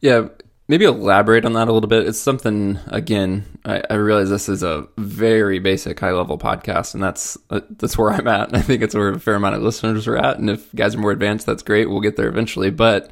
[0.01, 0.27] yeah
[0.67, 2.07] maybe elaborate on that a little bit.
[2.07, 3.45] It's something again.
[3.63, 7.97] I, I realize this is a very basic, high level podcast, and that's uh, that's
[7.97, 8.49] where I'm at.
[8.49, 10.37] And I think it's where a fair amount of listeners are at.
[10.37, 11.89] And if guys are more advanced, that's great.
[11.89, 12.69] We'll get there eventually.
[12.69, 13.11] But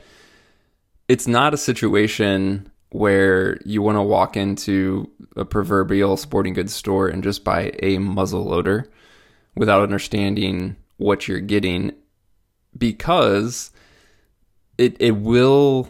[1.07, 7.07] it's not a situation where you want to walk into a proverbial sporting goods store
[7.07, 8.87] and just buy a muzzle loader
[9.55, 11.91] without understanding what you're getting
[12.77, 13.71] because
[14.77, 15.89] it it will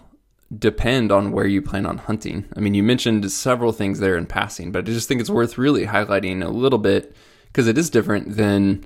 [0.57, 2.45] depend on where you plan on hunting.
[2.55, 5.57] I mean, you mentioned several things there in passing, but I just think it's worth
[5.57, 7.13] really highlighting a little bit
[7.47, 8.85] because it is different than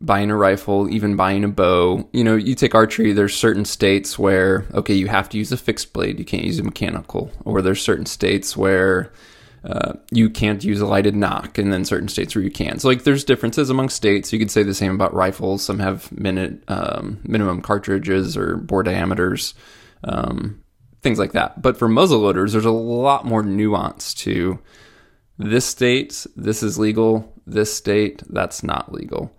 [0.00, 2.08] buying a rifle, even buying a bow.
[2.12, 5.56] You know, you take archery, there's certain states where, okay, you have to use a
[5.56, 9.12] fixed blade, you can't use a mechanical, or there's certain states where
[9.64, 12.78] uh, you can't use a lighted nock, and then certain states where you can.
[12.78, 14.32] So, like, there's differences among states.
[14.32, 15.64] You could say the same about rifles.
[15.64, 19.54] Some have minute um, minimum cartridges or bore diameters.
[20.04, 20.62] Um,
[21.02, 21.60] things like that.
[21.60, 24.58] But for muzzle loaders, there's a lot more nuance to
[25.38, 29.32] this state, this is legal, this state, that's not legal.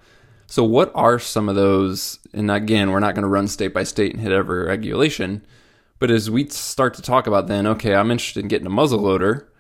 [0.50, 2.18] So, what are some of those?
[2.34, 5.46] And again, we're not going to run state by state and hit every regulation.
[6.00, 9.00] But as we start to talk about then, okay, I'm interested in getting a muzzle
[9.00, 9.52] loader.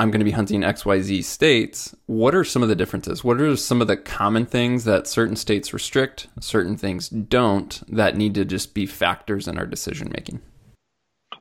[0.00, 1.94] I'm going to be hunting XYZ states.
[2.06, 3.22] What are some of the differences?
[3.22, 8.16] What are some of the common things that certain states restrict, certain things don't, that
[8.16, 10.40] need to just be factors in our decision making?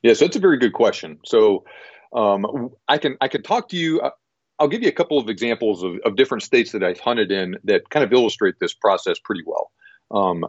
[0.04, 1.19] Yeah, so that's a very good question.
[1.26, 1.63] So
[2.13, 4.02] um, I can I can talk to you.
[4.62, 7.58] I'll give you a couple of examples of, of different states that I've hunted in
[7.63, 9.71] that kind of illustrate this process pretty well.
[10.12, 10.45] Um,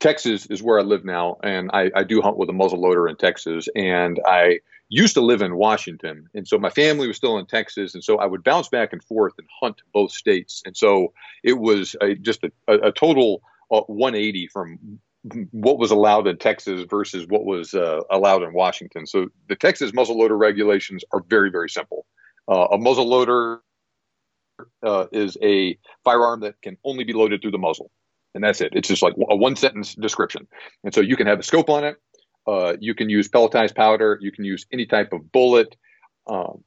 [0.00, 3.06] Texas is where I live now, and I, I do hunt with a muzzle loader
[3.06, 3.68] in Texas.
[3.76, 7.94] And I used to live in Washington, and so my family was still in Texas,
[7.94, 10.62] and so I would bounce back and forth and hunt both states.
[10.66, 11.12] And so
[11.44, 13.40] it was a, just a, a total
[13.70, 14.98] uh, 180 from
[15.52, 19.06] what was allowed in Texas versus what was uh, allowed in Washington.
[19.06, 22.04] So the Texas muzzleloader regulations are very, very simple.
[22.48, 23.58] Uh, a muzzleloader
[24.82, 27.90] uh, is a firearm that can only be loaded through the muzzle,
[28.34, 28.72] and that's it.
[28.74, 30.46] It's just like a one sentence description.
[30.84, 31.96] And so you can have a scope on it.
[32.46, 34.18] Uh, you can use pelletized powder.
[34.20, 35.76] You can use any type of bullet.
[36.26, 36.62] Um,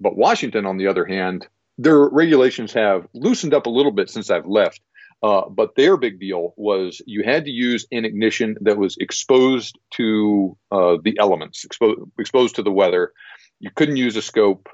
[0.00, 4.30] but Washington, on the other hand, their regulations have loosened up a little bit since
[4.30, 4.80] I've left.
[5.22, 9.76] Uh, but their big deal was you had to use an ignition that was exposed
[9.94, 13.12] to uh, the elements, expo- exposed to the weather.
[13.58, 14.68] You couldn't use a scope.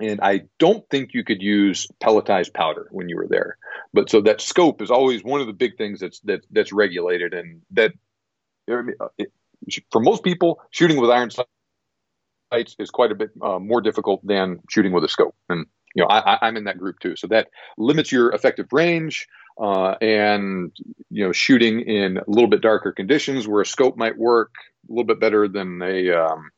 [0.00, 3.58] And I don't think you could use pelletized powder when you were there.
[3.92, 7.34] But so that scope is always one of the big things that's that, that's regulated,
[7.34, 7.92] and that
[8.66, 9.32] it,
[9.90, 14.60] for most people, shooting with iron sights is quite a bit uh, more difficult than
[14.68, 15.34] shooting with a scope.
[15.48, 17.16] And you know, I, I'm in that group too.
[17.16, 19.28] So that limits your effective range
[19.60, 20.72] uh, and
[21.10, 24.54] you know shooting in a little bit darker conditions where a scope might work
[24.88, 26.50] a little bit better than a um,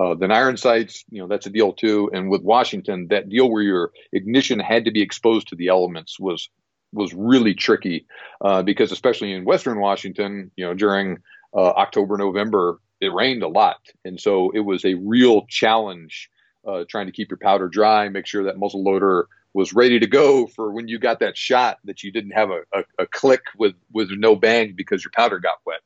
[0.00, 1.04] uh, than iron sights.
[1.10, 2.10] You know that's a deal too.
[2.12, 6.18] And with Washington, that deal where your ignition had to be exposed to the elements
[6.18, 6.48] was
[6.92, 8.06] was really tricky
[8.40, 11.18] uh, because especially in Western Washington, you know, during
[11.52, 16.30] uh, October, November, it rained a lot, and so it was a real challenge
[16.66, 20.06] uh, trying to keep your powder dry, make sure that muzzle loader was ready to
[20.06, 23.42] go for when you got that shot that you didn't have a, a, a click
[23.56, 25.80] with with no bang because your powder got wet.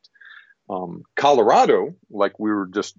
[0.71, 2.97] Um, Colorado, like we were just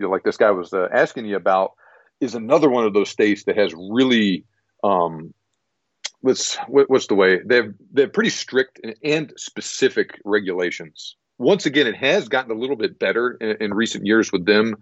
[0.00, 1.72] you know, like this guy was uh, asking you about,
[2.20, 4.44] is another one of those states that has really
[4.82, 5.34] um,
[6.22, 11.16] what's what's the way they've they're pretty strict and, and, specific regulations.
[11.38, 14.76] Once again, it has gotten a little bit better in, in recent years with them.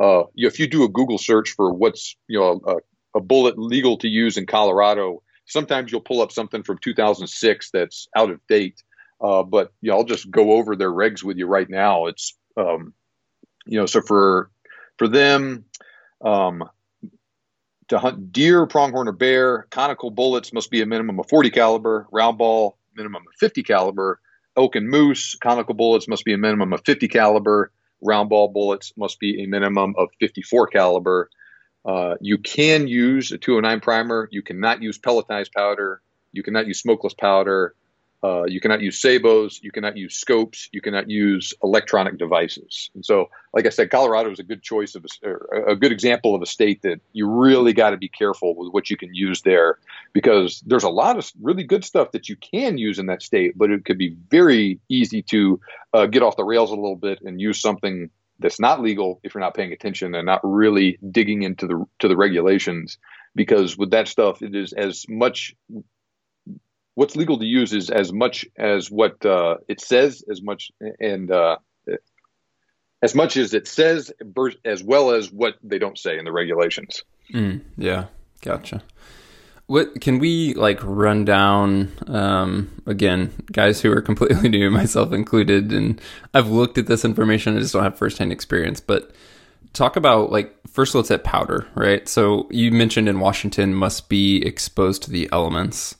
[0.00, 3.96] Uh, if you do a Google search for what's you know a, a bullet legal
[3.98, 8.82] to use in Colorado, sometimes you'll pull up something from 2006 that's out of date.
[9.20, 12.06] Uh, but you know, I'll just go over their regs with you right now.
[12.06, 12.92] It's um,
[13.66, 14.50] you know, so for
[14.98, 15.64] for them,
[16.24, 16.64] um,
[17.88, 22.06] to hunt deer, pronghorn, or bear, conical bullets must be a minimum of 40 caliber,
[22.10, 24.20] round ball minimum of 50 caliber,
[24.56, 27.70] elk and moose, conical bullets must be a minimum of 50 caliber,
[28.00, 31.30] round ball bullets must be a minimum of 54 caliber.
[31.84, 34.28] Uh, you can use a 209 primer.
[34.30, 36.00] You cannot use pelletized powder.
[36.32, 37.74] You cannot use smokeless powder.
[38.24, 39.62] Uh, you cannot use sabots.
[39.62, 40.70] You cannot use scopes.
[40.72, 42.88] You cannot use electronic devices.
[42.94, 46.34] And so, like I said, Colorado is a good choice of a, a good example
[46.34, 49.42] of a state that you really got to be careful with what you can use
[49.42, 49.78] there,
[50.14, 53.58] because there's a lot of really good stuff that you can use in that state,
[53.58, 55.60] but it could be very easy to
[55.92, 58.08] uh, get off the rails a little bit and use something
[58.38, 62.08] that's not legal if you're not paying attention and not really digging into the to
[62.08, 62.98] the regulations
[63.34, 65.54] because with that stuff it is as much
[66.94, 70.70] what's legal to use is as much as what uh, it says, as much
[71.00, 71.56] and uh,
[73.02, 74.12] as much as it says,
[74.64, 77.02] as well as what they don't say in the regulations.
[77.32, 78.06] Mm, yeah,
[78.42, 78.82] gotcha.
[79.66, 85.72] What can we like run down um, again, guys who are completely new, myself included,
[85.72, 86.00] and
[86.32, 87.56] I've looked at this information.
[87.56, 89.10] I just don't have firsthand experience, but
[89.74, 94.36] talk about like first let's at powder right so you mentioned in washington must be
[94.46, 95.96] exposed to the elements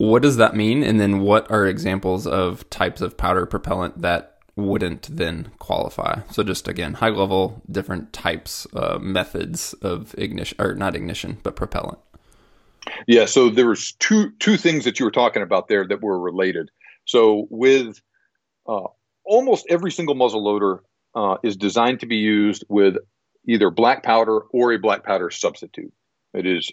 [0.00, 0.82] what does that mean?
[0.82, 6.22] And then what are examples of types of powder propellant that wouldn't then qualify?
[6.30, 11.54] So just again, high level, different types, uh, methods of ignition, or not ignition, but
[11.54, 11.98] propellant.
[13.06, 13.26] Yeah.
[13.26, 16.70] So there was two two things that you were talking about there that were related.
[17.04, 18.00] So with
[18.66, 18.86] uh,
[19.22, 20.82] almost every single muzzle loader
[21.14, 22.96] uh, is designed to be used with
[23.46, 25.92] either black powder or a black powder substitute.
[26.32, 26.70] It is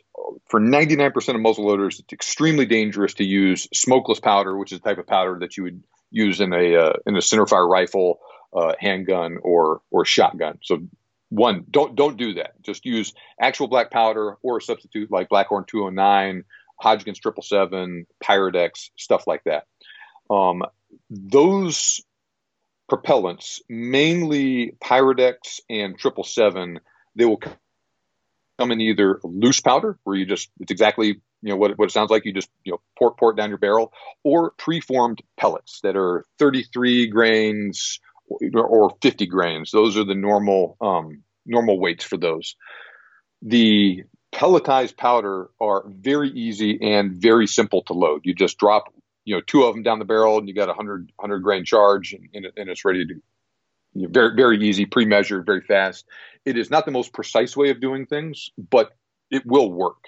[0.49, 4.99] for 99% of muzzleloaders, it's extremely dangerous to use smokeless powder, which is the type
[4.99, 8.19] of powder that you would use in a uh, in a centerfire rifle,
[8.55, 10.59] uh, handgun, or or shotgun.
[10.61, 10.87] So
[11.29, 12.61] one, don't don't do that.
[12.61, 16.43] Just use actual black powder or a substitute like Blackhorn 209,
[16.81, 19.65] Hodgdon's 777, Pyrodex, stuff like that.
[20.29, 20.63] Um,
[21.09, 22.01] those
[22.89, 26.79] propellants, mainly Pyrodex and 777,
[27.15, 27.41] they will
[28.57, 31.91] come in either loose powder, where you just it's exactly you know what, what it
[31.91, 32.25] sounds like.
[32.25, 33.93] You just you know pour pour it down your barrel,
[34.23, 37.99] or preformed pellets that are 33 grains
[38.53, 39.71] or 50 grains.
[39.71, 42.55] Those are the normal um, normal weights for those.
[43.41, 44.03] The
[44.33, 48.21] pelletized powder are very easy and very simple to load.
[48.25, 48.93] You just drop
[49.25, 51.65] you know two of them down the barrel, and you got a 100 100 grain
[51.65, 53.15] charge, and, and it's ready to
[54.09, 56.05] very very easy, pre-measured, very fast.
[56.45, 58.95] It is not the most precise way of doing things, but
[59.31, 60.05] it will work.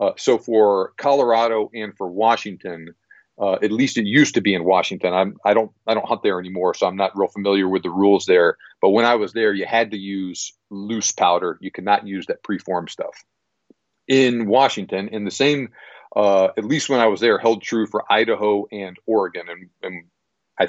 [0.00, 2.94] Uh, so for Colorado and for Washington,
[3.38, 5.12] uh, at least it used to be in Washington.
[5.12, 7.90] I'm, I don't I don't hunt there anymore, so I'm not real familiar with the
[7.90, 8.56] rules there.
[8.80, 11.58] But when I was there, you had to use loose powder.
[11.60, 13.24] You could not use that preformed stuff.
[14.08, 15.70] In Washington, in the same,
[16.14, 20.04] uh, at least when I was there, held true for Idaho and Oregon, and, and
[20.58, 20.68] I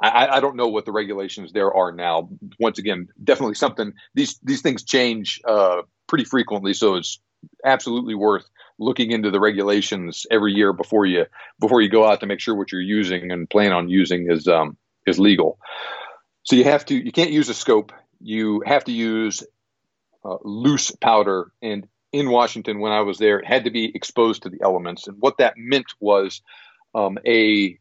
[0.00, 2.28] I, I, don't know what the regulations there are now.
[2.60, 3.92] Once again, definitely something.
[4.14, 7.20] These these things change uh, pretty frequently, so it's
[7.64, 8.44] absolutely worth
[8.78, 11.26] looking into the regulations every year before you
[11.60, 14.46] before you go out to make sure what you're using and plan on using is
[14.46, 14.76] um,
[15.06, 15.58] is legal.
[16.44, 17.92] So you have to you can't use a scope.
[18.20, 19.42] You have to use
[20.24, 21.52] uh, loose powder.
[21.62, 25.06] And in Washington, when I was there, it had to be exposed to the elements.
[25.06, 26.40] And what that meant was
[26.94, 27.78] um, a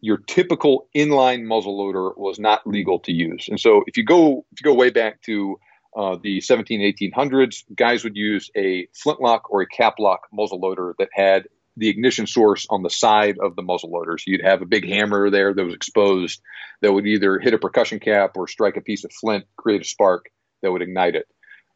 [0.00, 3.48] your typical inline muzzleloader was not legal to use.
[3.48, 5.58] And so if you go if you go way back to
[5.96, 11.48] uh, the 17 1800s, guys would use a flintlock or a caplock muzzleloader that had
[11.76, 14.18] the ignition source on the side of the muzzleloader.
[14.18, 16.40] So you'd have a big hammer there that was exposed
[16.82, 19.84] that would either hit a percussion cap or strike a piece of flint, create a
[19.84, 20.26] spark
[20.62, 21.26] that would ignite it.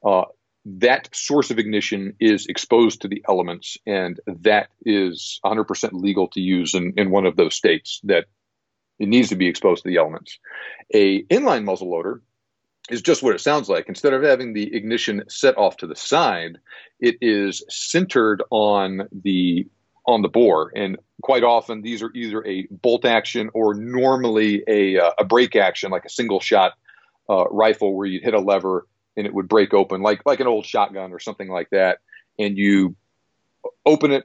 [0.04, 0.24] Uh,
[0.64, 6.40] that source of ignition is exposed to the elements, and that is 100% legal to
[6.40, 8.26] use in, in one of those states that
[8.98, 10.38] it needs to be exposed to the elements.
[10.94, 12.22] A inline muzzle loader
[12.90, 13.88] is just what it sounds like.
[13.88, 16.58] Instead of having the ignition set off to the side,
[17.00, 19.66] it is centered on the
[20.04, 24.98] on the bore, and quite often these are either a bolt action or normally a
[24.98, 26.72] uh, a break action, like a single shot
[27.30, 28.86] uh, rifle where you'd hit a lever
[29.16, 31.98] and it would break open, like like an old shotgun or something like that,
[32.38, 32.96] and you
[33.84, 34.24] open it,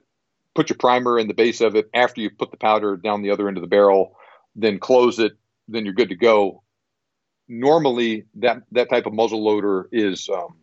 [0.56, 1.90] put your primer in the base of it.
[1.94, 4.18] After you put the powder down the other end of the barrel,
[4.56, 5.34] then close it,
[5.68, 6.64] then you're good to go.
[7.48, 10.56] Normally that that type of muzzle loader is um,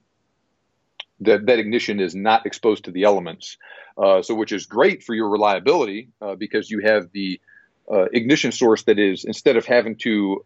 [1.20, 3.56] that that ignition is not exposed to the elements,
[3.96, 7.40] uh, so which is great for your reliability uh, because you have the
[7.90, 10.44] uh, ignition source that is instead of having to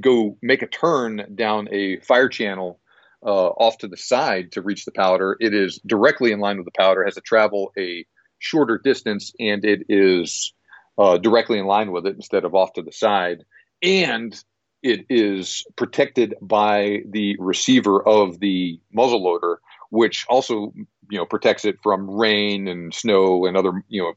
[0.00, 2.78] go make a turn down a fire channel
[3.24, 6.66] uh, off to the side to reach the powder, it is directly in line with
[6.66, 8.04] the powder, has to travel a
[8.38, 10.52] shorter distance, and it is
[10.98, 13.44] uh, directly in line with it instead of off to the side,
[13.82, 14.42] and
[14.82, 19.60] it is protected by the receiver of the muzzle loader,
[19.90, 20.72] which also
[21.10, 24.12] you know protects it from rain and snow and other you know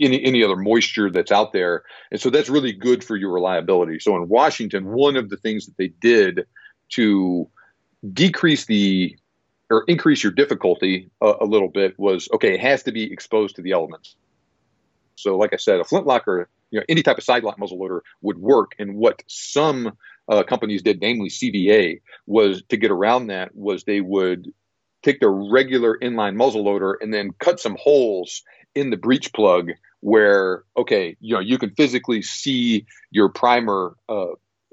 [0.00, 1.82] any any other moisture that's out there.
[2.10, 3.98] And so that's really good for your reliability.
[4.00, 6.46] So in Washington, one of the things that they did
[6.92, 7.48] to
[8.12, 9.16] decrease the
[9.70, 13.56] or increase your difficulty a, a little bit was okay, it has to be exposed
[13.56, 14.16] to the elements.
[15.16, 17.78] So like I said, a flintlock or you know, any type of side lock muzzle
[17.78, 18.72] loader would work.
[18.78, 19.96] And what some
[20.28, 24.52] uh, companies did, namely CVA, was to get around that was they would
[25.02, 28.42] take their regular inline muzzle loader and then cut some holes
[28.74, 29.70] in the breech plug
[30.00, 34.26] where okay you know you can physically see your primer uh,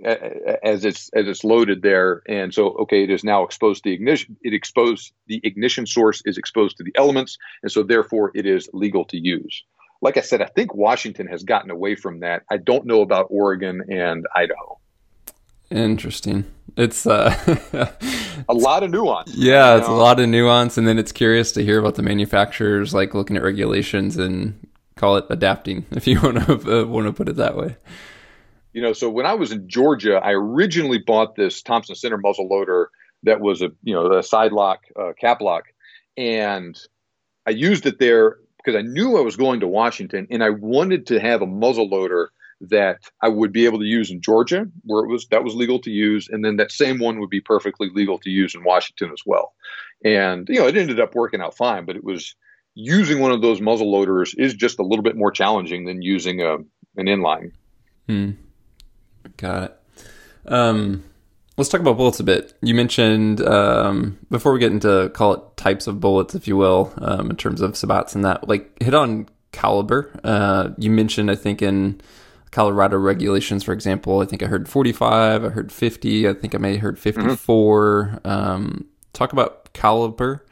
[0.06, 3.95] as it's as it's loaded there and so okay it is now exposed to the
[3.95, 8.45] ignition it exposed the ignition source is exposed to the elements and so therefore it
[8.45, 9.64] is legal to use
[10.02, 12.43] like I said, I think Washington has gotten away from that.
[12.52, 14.80] I don't know about Oregon and Idaho.
[15.70, 16.45] Interesting.
[16.78, 17.34] It's uh,
[18.50, 19.34] a lot of nuance.
[19.36, 19.95] Yeah, it's know?
[19.95, 23.36] a lot of nuance, and then it's curious to hear about the manufacturers like looking
[23.36, 27.38] at regulations and call it adapting, if you want to uh, want to put it
[27.38, 27.76] that way.
[28.78, 32.48] You know, so when I was in Georgia, I originally bought this Thompson Center muzzle
[32.48, 32.92] loader
[33.24, 35.64] that was a you know a side lock, uh, cap lock,
[36.16, 36.80] and
[37.48, 41.08] I used it there because I knew I was going to Washington and I wanted
[41.08, 42.30] to have a muzzle loader
[42.62, 45.80] that I would be able to use in Georgia, where it was that was legal
[45.80, 49.10] to use, and then that same one would be perfectly legal to use in Washington
[49.12, 49.54] as well.
[50.06, 52.36] And you know, it ended up working out fine, but it was
[52.76, 56.44] using one of those muzzle loaders is just a little bit more challenging than using
[56.44, 56.58] a
[56.98, 57.54] an inline.
[58.08, 58.34] Hmm.
[59.36, 59.80] Got it.
[60.46, 61.04] Um,
[61.58, 62.54] Let's talk about bullets a bit.
[62.62, 66.94] You mentioned um, before we get into call it types of bullets, if you will,
[67.00, 70.12] um, in terms of sabots and that, like hit on caliber.
[70.24, 72.00] Uh, you mentioned, I think, in
[72.52, 76.60] Colorado regulations, for example, I think I heard 45, I heard 50, I think I
[76.60, 78.20] may have heard 54.
[78.24, 78.30] Mm-hmm.
[78.30, 80.46] Um, talk about caliber,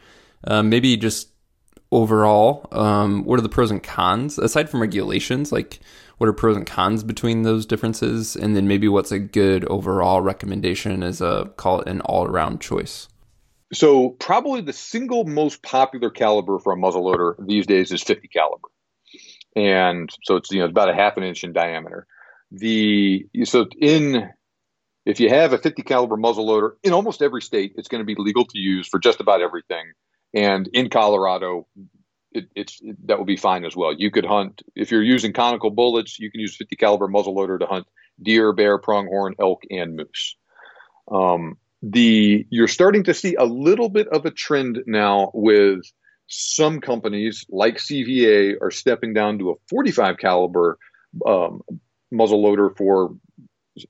[0.46, 1.30] uh, maybe just
[1.92, 2.68] overall.
[2.72, 5.52] Um, what are the pros and cons aside from regulations?
[5.52, 5.80] Like,
[6.18, 10.22] what are pros and cons between those differences, and then maybe what's a good overall
[10.22, 13.08] recommendation as a call it an all around choice.
[13.74, 18.68] So probably the single most popular caliber for a muzzleloader these days is 50 caliber,
[19.56, 22.08] and so it's you know about a half an inch in diameter.
[22.52, 24.30] The so in
[25.06, 28.16] if you have a 50 caliber muzzleloader in almost every state, it's going to be
[28.18, 29.94] legal to use for just about everything.
[30.34, 31.68] And in Colorado,
[32.36, 33.94] it, it's it, that will be fine as well.
[33.94, 36.20] You could hunt if you're using conical bullets.
[36.20, 37.88] You can use 50 caliber muzzleloader to hunt
[38.22, 40.36] deer, bear, pronghorn, elk, and moose.
[41.12, 45.82] Um, the you're starting to see a little bit of a trend now with
[46.28, 50.80] some companies like CVA are stepping down to a 45 caliber
[51.26, 51.62] um,
[52.12, 53.16] muzzleloader for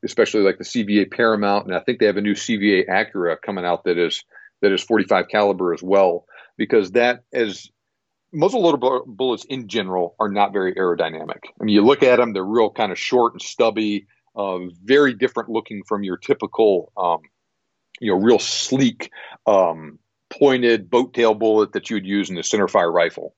[0.03, 3.65] especially like the CVA Paramount, and I think they have a new CVA Accura coming
[3.65, 4.23] out that is
[4.61, 6.25] that is 45 caliber as well
[6.57, 7.69] because that as
[8.35, 11.39] muzzleloader bullets in general are not very aerodynamic.
[11.59, 15.13] I mean, you look at them; they're real kind of short and stubby, uh, very
[15.13, 17.19] different looking from your typical, um,
[17.99, 19.09] you know, real sleek,
[19.45, 23.35] um, pointed boat tail bullet that you would use in a centerfire rifle.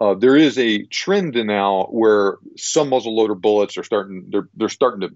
[0.00, 5.08] Uh, there is a trend now where some muzzleloader bullets are starting they're they're starting
[5.08, 5.14] to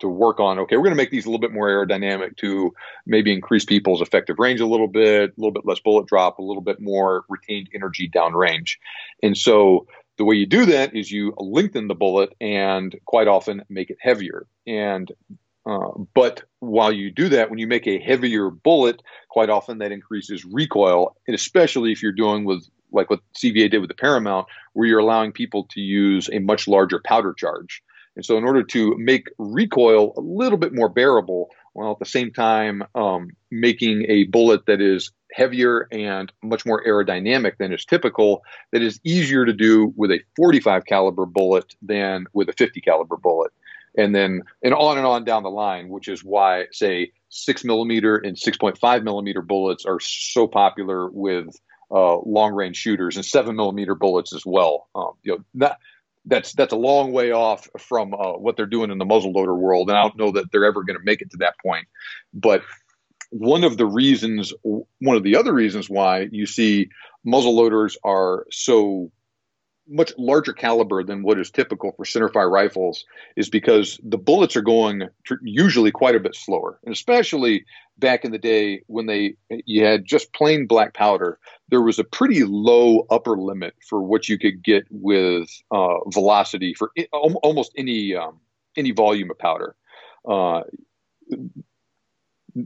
[0.00, 2.72] to, work on okay we're going to make these a little bit more aerodynamic to
[3.06, 6.42] maybe increase people's effective range a little bit a little bit less bullet drop a
[6.42, 8.76] little bit more retained energy downrange
[9.22, 9.86] and so
[10.18, 13.98] the way you do that is you lengthen the bullet and quite often make it
[14.00, 15.12] heavier and
[15.66, 19.90] Uh, but while you do that, when you make a heavier bullet, quite often that
[19.90, 24.46] increases recoil, and especially if you're doing with like what CVA did with the Paramount,
[24.74, 27.82] where you're allowing people to use a much larger powder charge.
[28.16, 32.06] And so, in order to make recoil a little bit more bearable, while at the
[32.06, 37.84] same time um, making a bullet that is heavier and much more aerodynamic than is
[37.84, 38.42] typical,
[38.72, 43.16] that is easier to do with a 45 caliber bullet than with a 50 caliber
[43.16, 43.52] bullet
[43.96, 48.16] and then and on and on down the line, which is why say six millimeter
[48.16, 51.48] and 6.5 millimeter bullets are so popular with
[51.90, 54.88] uh, long range shooters and seven millimeter bullets as well.
[54.94, 55.78] Um, you know, that,
[56.26, 59.88] that's that's a long way off from uh, what they're doing in the muzzleloader world,
[59.88, 61.86] and I don't know that they're ever going to make it to that point.
[62.34, 62.62] But
[63.30, 66.88] one of the reasons, one of the other reasons why you see
[67.26, 69.10] muzzleloaders are so
[69.88, 73.04] much larger caliber than what is typical for centerfire rifles
[73.36, 75.08] is because the bullets are going
[75.42, 76.78] usually quite a bit slower.
[76.84, 77.64] And especially
[77.98, 82.04] back in the day when they you had just plain black powder there was a
[82.04, 88.14] pretty low upper limit for what you could get with uh, velocity for almost any
[88.14, 88.38] um,
[88.76, 89.74] any volume of powder.
[90.28, 90.62] Uh,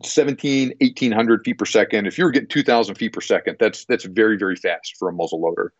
[0.04, 2.06] 17 1800 feet per second.
[2.06, 5.40] If you're getting 2000 feet per second that's that's very very fast for a muzzle
[5.40, 5.72] loader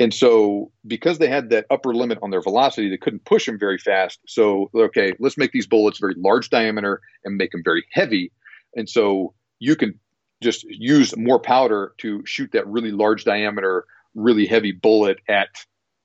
[0.00, 3.58] and so, because they had that upper limit on their velocity, they couldn't push them
[3.58, 4.18] very fast.
[4.26, 8.32] So, okay, let's make these bullets very large diameter and make them very heavy.
[8.74, 10.00] And so, you can
[10.42, 13.84] just use more powder to shoot that really large diameter,
[14.14, 15.48] really heavy bullet at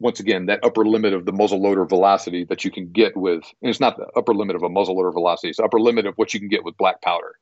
[0.02, 3.43] once again that upper limit of the muzzle loader velocity that you can get with.
[3.62, 6.06] And it's not the upper limit of a muzzle loader velocity; it's the upper limit
[6.06, 7.36] of what you can get with black powder.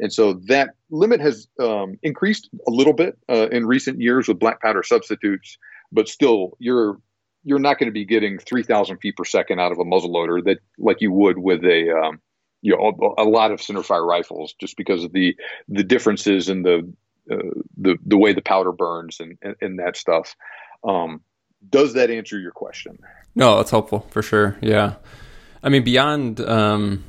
[0.00, 4.40] And so that limit has um, increased a little bit uh, in recent years with
[4.40, 5.56] black powder substitutes
[5.92, 6.98] but still you're
[7.42, 10.58] you're not going to be getting 3,000 feet per second out of a muzzleloader that
[10.78, 12.20] like you would with a um,
[12.62, 15.36] you know a, a, lot of centerfire rifles just because of the
[15.68, 16.92] the differences in the
[17.30, 17.36] uh,
[17.76, 20.36] the the way the powder burns and and, and that stuff.
[20.84, 21.22] Um,
[21.68, 22.98] does that answer your question?
[23.34, 24.56] No, that's helpful for sure.
[24.60, 24.94] Yeah,
[25.62, 27.04] I mean beyond um,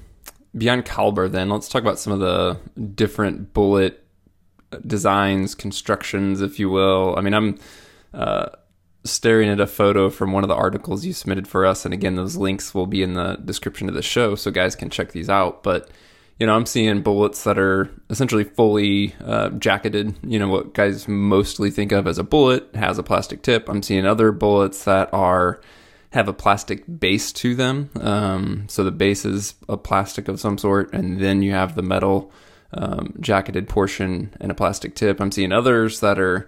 [0.57, 2.57] beyond caliber, then let's talk about some of the
[2.95, 4.03] different bullet
[4.85, 7.15] designs, constructions, if you will.
[7.17, 7.59] I mean, I'm
[8.13, 8.47] uh,
[9.03, 11.85] staring at a photo from one of the articles you submitted for us.
[11.85, 14.89] And again, those links will be in the description of the show so guys can
[14.89, 15.63] check these out.
[15.63, 15.89] But,
[16.39, 21.07] you know, I'm seeing bullets that are essentially fully uh, jacketed, you know, what guys
[21.07, 23.67] mostly think of as a bullet has a plastic tip.
[23.69, 25.61] I'm seeing other bullets that are
[26.11, 27.89] have a plastic base to them.
[27.99, 31.81] Um, so the base is a plastic of some sort, and then you have the
[31.81, 32.31] metal
[32.73, 35.19] um, jacketed portion and a plastic tip.
[35.19, 36.47] I'm seeing others that are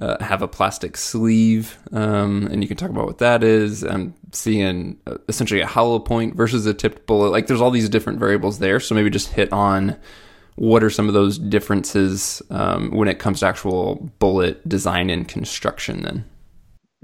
[0.00, 3.82] uh, have a plastic sleeve, um, and you can talk about what that is.
[3.82, 7.30] I'm seeing uh, essentially a hollow point versus a tipped bullet.
[7.30, 8.80] Like there's all these different variables there.
[8.80, 9.96] So maybe just hit on
[10.56, 15.28] what are some of those differences um, when it comes to actual bullet design and
[15.28, 16.02] construction.
[16.02, 16.24] Then.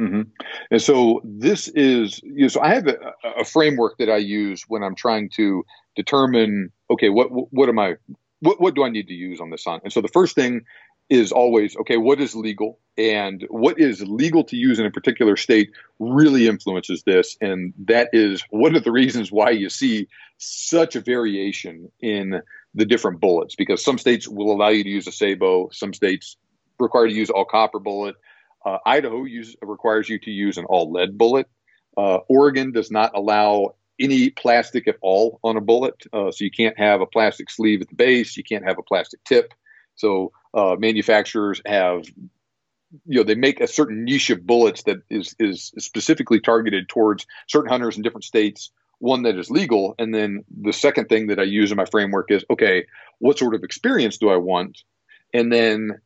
[0.00, 0.22] Mm-hmm.
[0.70, 2.96] And so this is, you know, so I have a,
[3.40, 5.64] a, framework that I use when I'm trying to
[5.96, 7.96] determine, okay, what what am I,
[8.40, 9.82] what what do I need to use on this hunt?
[9.82, 10.62] And so the first thing
[11.10, 12.78] is always okay what is legal?
[12.96, 17.36] And what is legal to use in a particular state really influences this.
[17.40, 22.42] And that is one of the reasons why you see such a variation in
[22.74, 26.36] the different bullets because some states will allow you to use a SABOT, some states
[26.78, 28.16] require you to use all copper bullet.
[28.64, 31.48] Uh, idaho use, requires you to use an all lead bullet.
[31.96, 35.94] Uh, oregon does not allow any plastic at all on a bullet.
[36.12, 38.36] Uh, so you can't have a plastic sleeve at the base.
[38.36, 39.54] You can't have a plastic tip.
[39.96, 42.04] So uh, manufacturers have
[43.06, 47.26] you know they make a certain niche of bullets that is is specifically targeted towards
[47.46, 49.94] certain hunters in different states one that is legal.
[49.98, 52.86] And then the second thing that i use in my framework is okay
[53.18, 54.78] what sort of experience do i want?
[55.34, 56.00] And then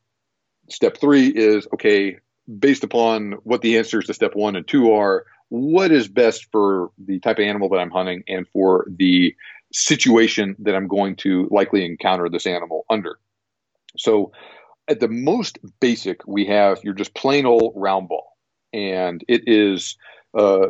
[0.69, 2.19] step three is okay
[2.59, 6.91] based upon what the answers to step one and two are what is best for
[6.99, 9.35] the type of animal that i'm hunting and for the
[9.73, 13.19] situation that i'm going to likely encounter this animal under
[13.97, 14.33] so
[14.89, 18.37] at the most basic, we have your just plain old round ball,
[18.73, 19.97] and it is
[20.37, 20.69] uh,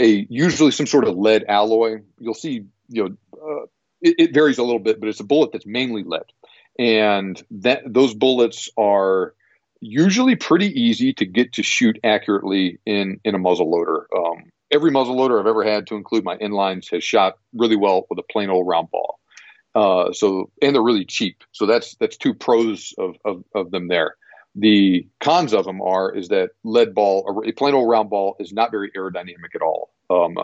[0.00, 2.00] a usually some sort of lead alloy.
[2.18, 3.66] You'll see, you know, uh,
[4.00, 6.24] it, it, varies a little bit, but it's a bullet that's mainly lead,
[6.78, 9.34] and that those bullets are
[9.80, 14.06] usually pretty easy to get to shoot accurately in in a muzzle loader.
[14.16, 18.06] Um, every muzzle loader I've ever had, to include my inlines, has shot really well
[18.08, 19.18] with a plain old round ball.
[19.74, 21.42] Uh, so and they're really cheap.
[21.52, 24.16] So that's that's two pros of, of, of them there.
[24.54, 28.52] The cons of them are is that lead ball, a plain old round ball, is
[28.52, 29.90] not very aerodynamic at all.
[30.10, 30.36] Um,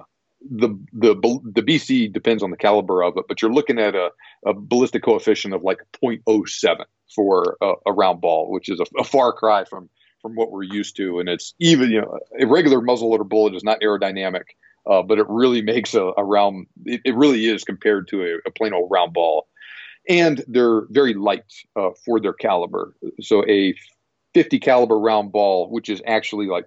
[0.48, 1.14] the the
[1.44, 4.10] the BC depends on the caliber of it, but you're looking at a,
[4.44, 9.04] a ballistic coefficient of like 0.07 for a, a round ball, which is a, a,
[9.04, 9.88] far cry from
[10.22, 11.20] from what we're used to.
[11.20, 14.44] And it's even you know a regular muzzleloader bullet is not aerodynamic,
[14.88, 16.66] uh, but it really makes a, a round.
[16.84, 19.46] It, it, really is compared to a, a, plain old round ball,
[20.08, 21.44] and they're very light
[21.76, 22.94] uh, for their caliber.
[23.20, 23.74] So a
[24.34, 26.66] 50 caliber round ball, which is actually like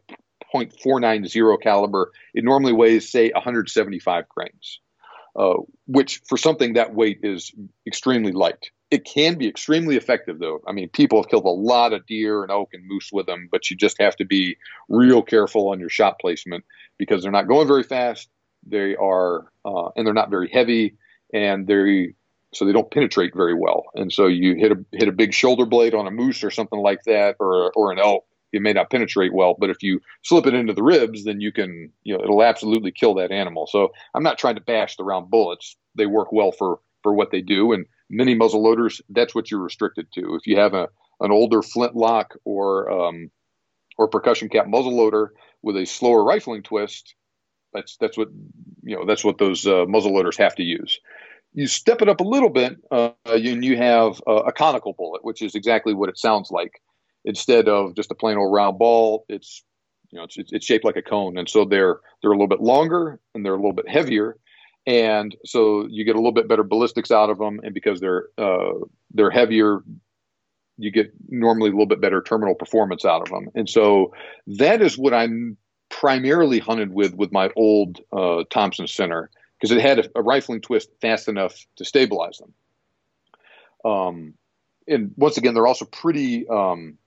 [0.53, 4.79] 0.490 caliber, it normally weighs say 175 grains,
[5.35, 5.55] uh,
[5.87, 7.51] which for something that weight is
[7.87, 8.69] extremely light.
[8.91, 10.61] It can be extremely effective, though.
[10.67, 13.49] I mean, people have killed a lot of deer and elk and moose with them,
[13.51, 14.57] but you just have to be
[14.87, 16.63] real careful on your shot placement
[16.99, 18.29] because they're not going very fast.
[18.65, 20.95] They are, uh, and they're not very heavy,
[21.33, 22.13] and they
[22.53, 23.85] so they don't penetrate very well.
[23.95, 26.79] And so you hit a hit a big shoulder blade on a moose or something
[26.79, 29.55] like that, or or an elk, it may not penetrate well.
[29.59, 32.91] But if you slip it into the ribs, then you can, you know, it'll absolutely
[32.91, 33.67] kill that animal.
[33.67, 35.75] So I'm not trying to bash the round bullets.
[35.95, 39.59] They work well for for what they do, and many muzzle loaders, that's what you're
[39.59, 40.35] restricted to.
[40.35, 40.87] If you have a
[41.19, 43.31] an older flintlock or um,
[43.97, 47.15] or percussion cap muzzle loader with a slower rifling twist,
[47.73, 48.29] that's that's what
[48.83, 49.05] you know.
[49.05, 50.99] That's what those uh, muzzle loaders have to use.
[51.53, 55.23] You step it up a little bit, uh, and you have a, a conical bullet,
[55.23, 56.81] which is exactly what it sounds like.
[57.25, 59.63] Instead of just a plain old round ball, it's
[60.11, 62.61] you know it's, it's shaped like a cone, and so they're they're a little bit
[62.61, 64.37] longer and they're a little bit heavier,
[64.85, 68.27] and so you get a little bit better ballistics out of them, and because they're
[68.37, 68.73] uh,
[69.13, 69.83] they're heavier,
[70.77, 73.49] you get normally a little bit better terminal performance out of them.
[73.55, 74.13] And so
[74.47, 75.57] that is what I'm
[75.89, 80.59] primarily hunted with with my old uh, Thompson Center because it had a, a, rifling
[80.59, 82.53] twist fast enough to stabilize them.
[83.89, 84.33] Um,
[84.87, 86.47] and once again, they're also pretty.
[86.47, 86.97] Um,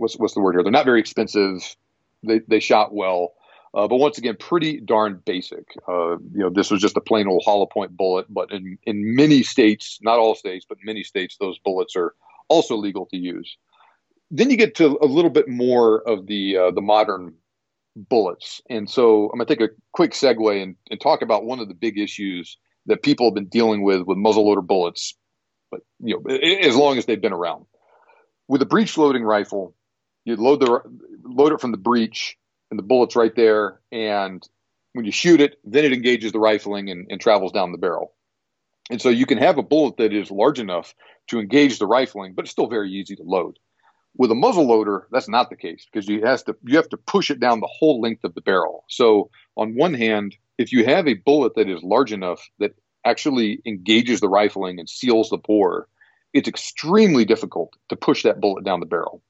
[0.00, 0.62] what's what's the word here?
[0.62, 1.76] They're not very expensive.
[2.22, 3.34] They they shot well.
[3.72, 5.64] Uh, but once again, pretty darn basic.
[5.86, 9.14] Uh, you know, this was just a plain old hollow point bullet, but in, in
[9.14, 12.14] many states, not all states, but many states, those bullets are
[12.48, 13.56] also legal to use.
[14.32, 17.34] Then you get to a little bit more of the uh, the modern
[17.96, 21.60] bullets, and so I'm going to take a quick segue and, and talk about one
[21.60, 25.14] of the big issues that people have been dealing with with muzzleloader bullets,
[25.70, 27.66] but you know, as long as they've been around.
[28.48, 29.76] With a breech loading rifle,
[30.24, 30.80] you load the
[31.24, 32.36] load it from the breech
[32.70, 33.80] and the bullet's right there.
[33.92, 34.46] And
[34.92, 38.12] when you shoot it, then it engages the rifling and, and travels down the barrel.
[38.90, 40.94] And so you can have a bullet that is large enough
[41.28, 43.58] to engage the rifling, but it's still very easy to load.
[44.16, 47.30] With a muzzle loader, that's not the case because you to you have to push
[47.30, 48.84] it down the whole length of the barrel.
[48.88, 52.74] So on one hand, if you have a bullet that is large enough that
[53.06, 55.86] actually engages the rifling and seals the bore,
[56.34, 59.22] it's extremely difficult to push that bullet down the barrel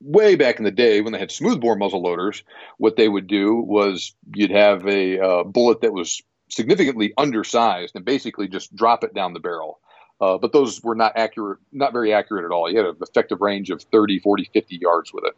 [0.00, 2.42] way back in the day when they had smoothbore muzzle loaders,
[2.78, 8.04] what they would do was you'd have a uh, bullet that was significantly undersized and
[8.04, 9.80] basically just drop it down the barrel.
[10.20, 12.70] Uh, but those were not accurate, not very accurate at all.
[12.70, 15.34] You had an effective range of 30, 40, 50 yards with it.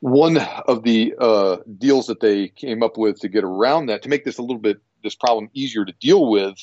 [0.00, 4.08] One of the uh, deals that they came up with to get around that, to
[4.08, 6.56] make this a little bit, this problem easier to deal with,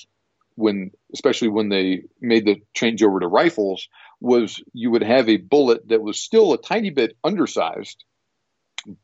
[0.55, 3.89] when especially when they made the change over to rifles,
[4.19, 8.03] was you would have a bullet that was still a tiny bit undersized,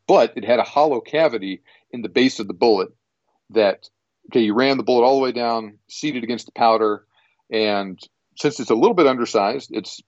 [0.08, 2.90] but it had a hollow cavity in the base of the bullet
[3.52, 3.90] that
[4.30, 7.06] okay, you ran the bullet all the way down, seated against the powder,
[7.52, 8.00] and
[8.38, 10.02] since it's a little bit undersized, it's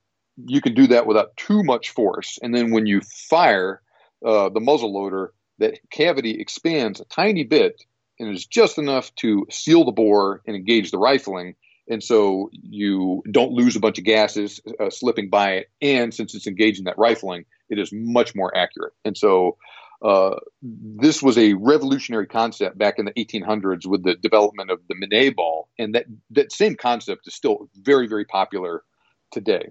[0.46, 2.40] you can do that without too much force.
[2.42, 3.82] And then when you fire
[4.26, 7.84] uh, the muzzle loader, that cavity expands a tiny bit
[8.20, 11.56] and is just enough to seal the bore and engage the rifling
[11.90, 15.70] and so you don't lose a bunch of gases uh, slipping by it.
[15.82, 18.94] And since it's engaging that rifling, it is much more accurate.
[19.04, 19.58] And so
[20.04, 24.96] uh, this was a revolutionary concept back in the 1800s with the development of the
[24.96, 28.84] Minié ball, and that that same concept is still very very popular
[29.32, 29.70] today.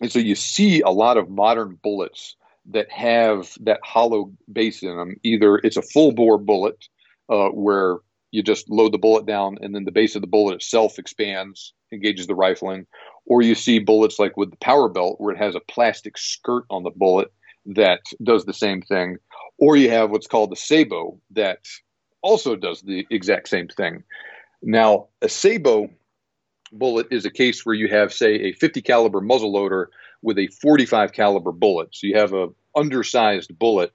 [0.00, 2.34] And so you see a lot of modern bullets
[2.70, 5.16] that have that hollow base in them.
[5.22, 6.88] Either it's a full bore bullet
[7.28, 7.98] uh, where
[8.34, 11.72] you just load the bullet down and then the base of the bullet itself expands,
[11.92, 12.84] engages the rifling.
[13.26, 16.64] Or you see bullets like with the power belt where it has a plastic skirt
[16.68, 17.32] on the bullet
[17.66, 19.18] that does the same thing.
[19.56, 21.60] Or you have what's called the sabot that
[22.22, 24.02] also does the exact same thing.
[24.60, 25.90] Now, a sabot
[26.72, 29.90] bullet is a case where you have, say, a 50 caliber muzzle loader
[30.22, 31.90] with a 45 caliber bullet.
[31.92, 33.92] So you have a undersized bullet,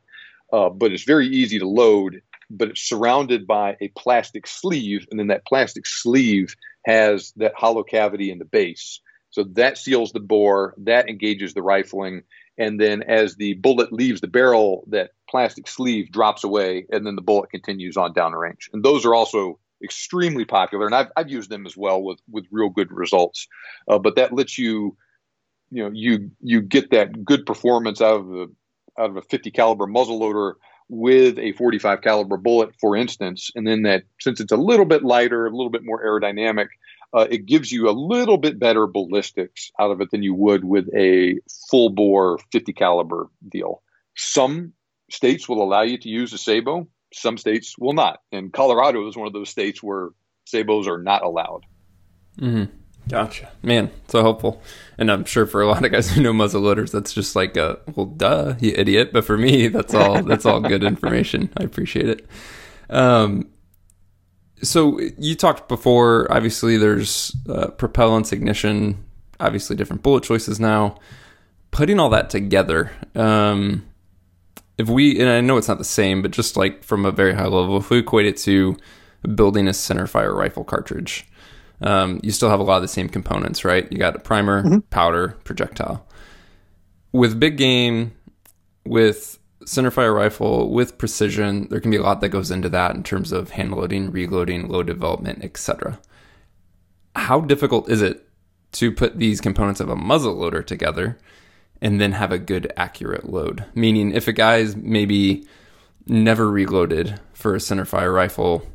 [0.54, 5.20] uh, but it's very easy to load but it's surrounded by a plastic sleeve, and
[5.20, 9.02] then that plastic sleeve has that hollow cavity in the base.
[9.32, 12.24] So that seals the bore, that engages the rifling,
[12.58, 17.16] and then as the bullet leaves the barrel, that plastic sleeve drops away, and then
[17.16, 18.70] the bullet continues on down the range.
[18.74, 22.46] And those are also extremely popular, and I've, I've used them as well with with
[22.52, 23.48] real good results.
[23.88, 24.98] Uh, but that lets you,
[25.70, 28.48] you know, you you get that good performance out of the
[28.98, 30.58] out of a 50 caliber muzzle loader
[30.90, 35.04] with a 45 caliber bullet, for instance, and then that since it's a little bit
[35.04, 36.68] lighter, a little bit more aerodynamic,
[37.14, 40.64] uh, it gives you a little bit better ballistics out of it than you would
[40.64, 43.82] with a full bore 50 caliber deal.
[44.16, 44.74] Some
[45.10, 48.22] states will allow you to use a sabot, some states will not.
[48.32, 50.10] And Colorado is one of those states where
[50.46, 51.66] sabots are not allowed.
[52.40, 52.76] Mm-hmm.
[53.10, 53.52] Gotcha.
[53.64, 54.62] Man, so helpful.
[54.98, 57.58] And I'm sure for a lot of guys who know muzzle loaders, that's just like
[57.58, 59.12] a well, duh, you idiot.
[59.12, 61.50] But for me, that's all that's all good information.
[61.58, 62.26] I appreciate it.
[62.90, 63.50] Um,
[64.62, 66.32] so you talked before.
[66.32, 69.04] Obviously, there's uh, propellants, ignition,
[69.40, 70.98] obviously different bullet choices now.
[71.72, 73.86] Putting all that together, um,
[74.78, 77.34] if we and I know it's not the same, but just like from a very
[77.34, 78.78] high level, if we equate it to
[79.36, 81.28] building a center fire rifle cartridge,
[81.82, 83.90] um, you still have a lot of the same components, right?
[83.92, 84.80] You got a primer, mm-hmm.
[84.90, 86.06] powder, projectile.
[87.12, 88.14] With big game,
[88.86, 93.04] with centerfire rifle, with precision, there can be a lot that goes into that in
[93.04, 96.00] terms of hand loading, reloading, load development, etc.
[97.16, 98.28] How difficult is it
[98.74, 101.18] to put these components of a muzzle loader together
[101.82, 103.66] and then have a good accurate load?
[103.74, 105.48] Meaning, if a guy's maybe
[106.08, 108.68] never reloaded for a centerfire rifle,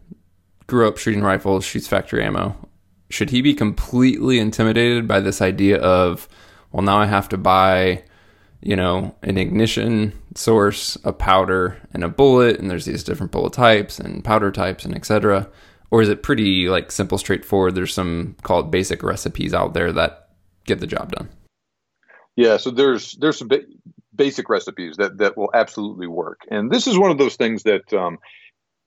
[0.66, 2.56] grew up shooting rifles, shoots factory ammo,
[3.10, 6.28] should he be completely intimidated by this idea of,
[6.72, 8.04] well, now I have to buy,
[8.60, 13.52] you know, an ignition source, a powder, and a bullet, and there's these different bullet
[13.52, 15.48] types and powder types and etc.
[15.90, 17.74] Or is it pretty like simple, straightforward?
[17.74, 20.30] There's some called basic recipes out there that
[20.64, 21.28] get the job done.
[22.36, 23.62] Yeah, so there's there's some ba-
[24.14, 27.92] basic recipes that that will absolutely work, and this is one of those things that
[27.92, 28.18] um,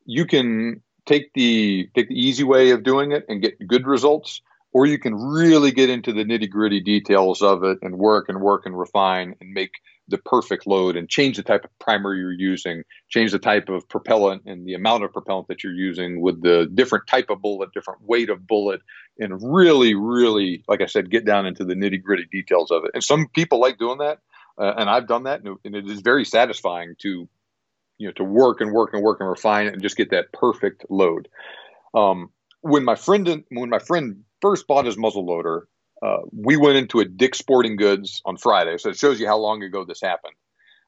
[0.05, 4.41] you can take the take the easy way of doing it and get good results,
[4.73, 8.39] or you can really get into the nitty gritty details of it and work and
[8.39, 9.71] work and refine and make
[10.09, 13.89] the perfect load and change the type of primer you're using, change the type of
[13.89, 17.73] propellant and the amount of propellant that you're using with the different type of bullet,
[17.73, 18.81] different weight of bullet,
[19.19, 22.91] and really, really, like I said, get down into the nitty gritty details of it.
[22.93, 24.19] And some people like doing that,
[24.57, 27.27] uh, and I've done that, and it is very satisfying to
[27.97, 30.31] you know to work and work and work and refine it and just get that
[30.31, 31.27] perfect load.
[31.93, 32.29] Um,
[32.61, 35.67] when my friend when my friend first bought his muzzle loader,
[36.01, 39.37] uh, we went into a Dick's Sporting Goods on Friday, so it shows you how
[39.37, 40.35] long ago this happened.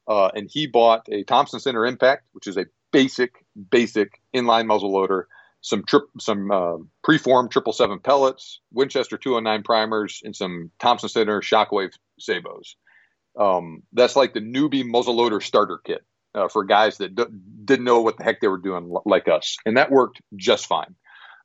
[0.08, 3.34] Uh, and he bought a Thompson Center Impact, which is a basic
[3.70, 5.28] basic inline muzzle loader,
[5.62, 11.42] some trip some uh, preformed triple seven pellets, Winchester 209 primers, and some Thompson Center
[11.42, 12.76] Shockwave Sabots.
[13.40, 16.04] Um, that's like the newbie muzzle loader starter kit
[16.36, 17.26] uh, for guys that d-
[17.66, 20.96] didn't know what the heck they were doing, like us, and that worked just fine.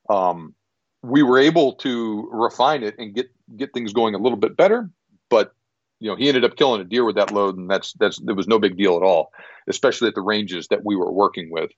[0.09, 0.53] Um,
[1.01, 4.89] we were able to refine it and get get things going a little bit better,
[5.29, 5.53] but
[5.99, 8.35] you know he ended up killing a deer with that load, and that's that's it
[8.35, 9.31] was no big deal at all,
[9.67, 11.71] especially at the ranges that we were working with.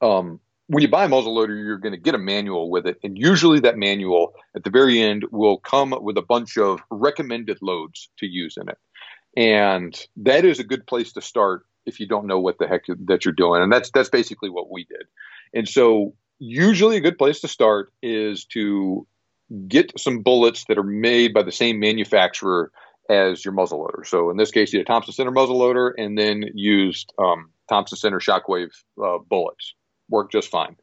[0.00, 2.98] Um, when you buy a muzzle loader, you're going to get a manual with it,
[3.02, 7.58] and usually that manual at the very end will come with a bunch of recommended
[7.60, 8.78] loads to use in it,
[9.36, 12.82] and that is a good place to start if you don't know what the heck
[13.06, 13.62] that you're doing.
[13.62, 15.06] And that's that's basically what we did.
[15.54, 19.06] And so usually a good place to start is to
[19.68, 22.72] get some bullets that are made by the same manufacturer
[23.10, 24.04] as your muzzle loader.
[24.04, 27.50] So in this case, you had a Thompson Center muzzle loader and then used um,
[27.68, 28.70] Thompson Center Shockwave
[29.02, 29.74] uh, bullets.
[30.08, 30.76] Worked just fine.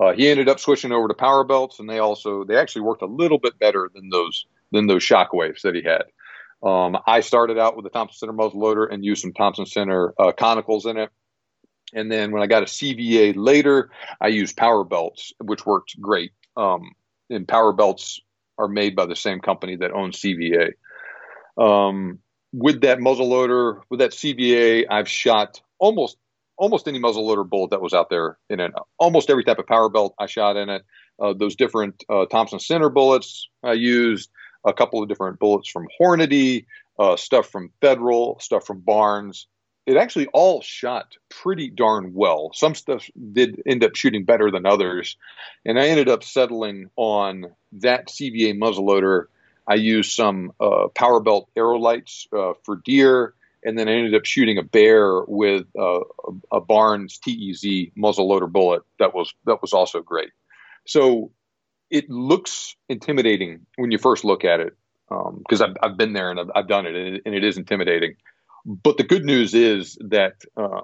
[0.00, 3.02] Uh, he ended up switching over to power belts, and they also they actually worked
[3.02, 6.04] a little bit better than those than those shockwaves that he had.
[6.62, 10.14] Um, I started out with a Thompson Center muzzle loader and used some Thompson Center
[10.18, 11.10] uh, conicals in it.
[11.94, 13.90] And then when I got a CVA later,
[14.20, 16.32] I used power belts, which worked great.
[16.56, 16.92] Um,
[17.28, 18.20] and power belts
[18.58, 20.72] are made by the same company that owns CVA.
[21.58, 22.20] Um,
[22.52, 26.16] with that muzzle loader, with that CVA, I've shot almost
[26.56, 28.72] almost any muzzle loader bullet that was out there in it.
[28.98, 30.82] Almost every type of power belt I shot in it.
[31.20, 34.30] Uh, those different uh, Thompson Center bullets I used
[34.64, 36.66] a couple of different bullets from Hornady,
[36.98, 39.46] uh, stuff from Federal, stuff from Barnes.
[39.86, 42.52] It actually all shot pretty darn well.
[42.54, 45.16] Some stuff did end up shooting better than others,
[45.64, 49.24] and I ended up settling on that CVA muzzleloader.
[49.66, 53.34] I used some uh, power belt Aerolites uh, for deer,
[53.64, 56.00] and then I ended up shooting a bear with uh,
[56.52, 60.30] a Barnes TEZ muzzleloader bullet that was that was also great.
[60.86, 61.32] So
[61.92, 64.74] it looks intimidating when you first look at it
[65.08, 67.44] because um, I've, I've been there and I've, I've done it and, it and, it
[67.44, 68.14] is intimidating.
[68.64, 70.80] but the good news is that uh,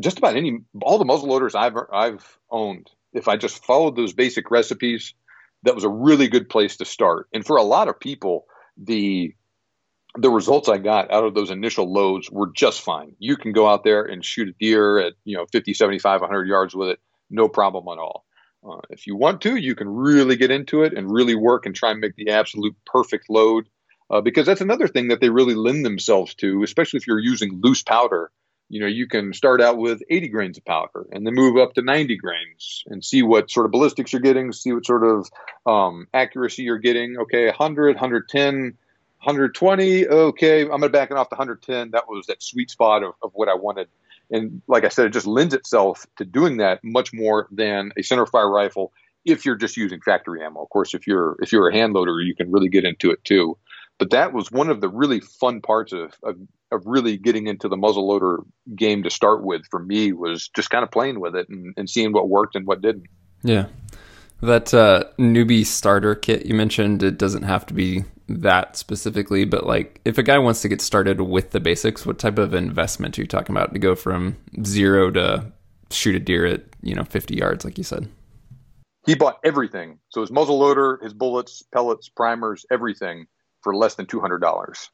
[0.00, 4.12] just about any all the muzzle loaders I've I've owned, if I just followed those
[4.12, 5.14] basic recipes,
[5.62, 7.28] that was a really good place to start.
[7.32, 9.34] And for a lot of people, the
[10.16, 13.14] the results I got out of those initial loads were just fine.
[13.18, 16.46] You can go out there and shoot a deer at, you know, 50, 75, 100
[16.46, 18.23] yards with it, no problem at all.
[18.68, 21.74] Uh, if you want to, you can really get into it and really work and
[21.74, 23.66] try and make the absolute perfect load.
[24.10, 27.60] Uh, because that's another thing that they really lend themselves to, especially if you're using
[27.62, 28.30] loose powder.
[28.68, 31.74] You know, you can start out with 80 grains of powder and then move up
[31.74, 35.30] to 90 grains and see what sort of ballistics you're getting, see what sort of
[35.66, 37.16] um, accuracy you're getting.
[37.18, 40.06] Okay, 100, 110, 120.
[40.06, 41.90] Okay, I'm going to back it off to 110.
[41.92, 43.88] That was that sweet spot of, of what I wanted
[44.30, 48.00] and like I said, it just lends itself to doing that much more than a
[48.00, 48.92] centerfire rifle
[49.24, 50.62] if you're just using factory ammo.
[50.62, 53.24] Of course, if you're if you're a hand loader, you can really get into it
[53.24, 53.56] too.
[53.98, 56.36] But that was one of the really fun parts of, of,
[56.72, 58.40] of really getting into the muzzle loader
[58.74, 61.88] game to start with for me was just kind of playing with it and, and
[61.88, 63.06] seeing what worked and what didn't.
[63.44, 63.66] Yeah.
[64.40, 69.66] That uh, newbie starter kit you mentioned, it doesn't have to be that specifically, but
[69.66, 73.18] like if a guy wants to get started with the basics, what type of investment
[73.18, 75.52] are you talking about to go from zero to
[75.90, 78.08] shoot a deer at, you know, 50 yards, like you said?
[79.06, 79.98] He bought everything.
[80.08, 83.26] So his muzzle loader, his bullets, pellets, primers, everything
[83.60, 84.88] for less than $200.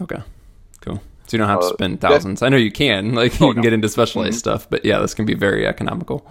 [0.00, 0.22] Okay,
[0.80, 0.96] cool.
[1.26, 2.42] So you don't have to uh, spend thousands.
[2.42, 3.62] I know you can, like oh, you can no.
[3.62, 4.38] get into specialized mm-hmm.
[4.38, 6.26] stuff, but yeah, this can be very economical.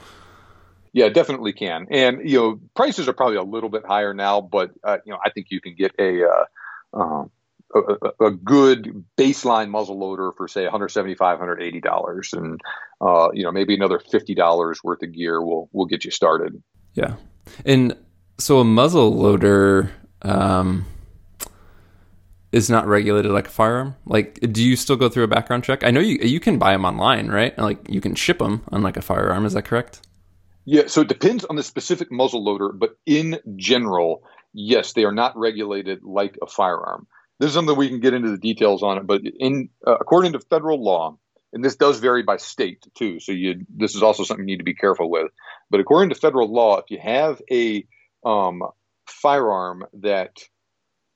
[0.94, 1.88] Yeah, definitely can.
[1.90, 5.20] And you know, prices are probably a little bit higher now, but uh, you know,
[5.24, 7.32] I think you can get a, uh, um,
[7.74, 12.34] a, a good baseline muzzle loader for say 175 180 dollars.
[12.34, 12.60] And
[13.00, 16.62] uh, you know maybe another 50 dollars worth of gear will will get you started.
[16.94, 17.16] Yeah.
[17.66, 17.96] And
[18.38, 19.92] so a muzzle loader
[20.24, 20.86] um,
[22.52, 23.96] is not regulated like a firearm?
[24.06, 25.84] Like do you still go through a background check?
[25.84, 27.58] I know you you can buy them online right?
[27.58, 29.46] Like you can ship them unlike a firearm.
[29.46, 30.02] Is that correct
[30.66, 35.12] yeah, so it depends on the specific muzzle loader, but in general, yes, they are
[35.12, 37.08] not regulated like a firearm.
[37.40, 40.34] This is something we can get into the details on it, but in uh, according
[40.34, 41.18] to federal law,
[41.54, 44.60] and this does vary by state too, so you this is also something you need
[44.60, 45.32] to be careful with.
[45.70, 47.86] But according to federal law, if you have a
[48.24, 48.62] um,
[49.08, 50.38] firearm that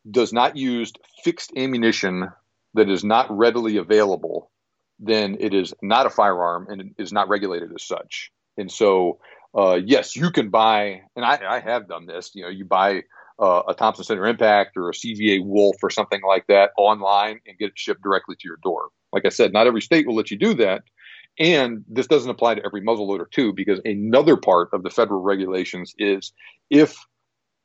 [0.09, 0.91] does not use
[1.23, 2.29] fixed ammunition
[2.73, 4.51] that is not readily available,
[4.99, 8.31] then it is not a firearm and it is not regulated as such.
[8.57, 9.19] And so
[9.55, 12.31] uh, yes, you can buy, and I, I, have done this.
[12.33, 13.03] You know, you buy
[13.39, 17.57] uh, a Thompson Center Impact or a CVA Wolf or something like that online and
[17.57, 18.89] get it shipped directly to your door.
[19.13, 20.83] Like I said, not every state will let you do that.
[21.39, 25.93] And this doesn't apply to every muzzleloader too, because another part of the federal regulations
[25.97, 26.33] is
[26.69, 26.97] if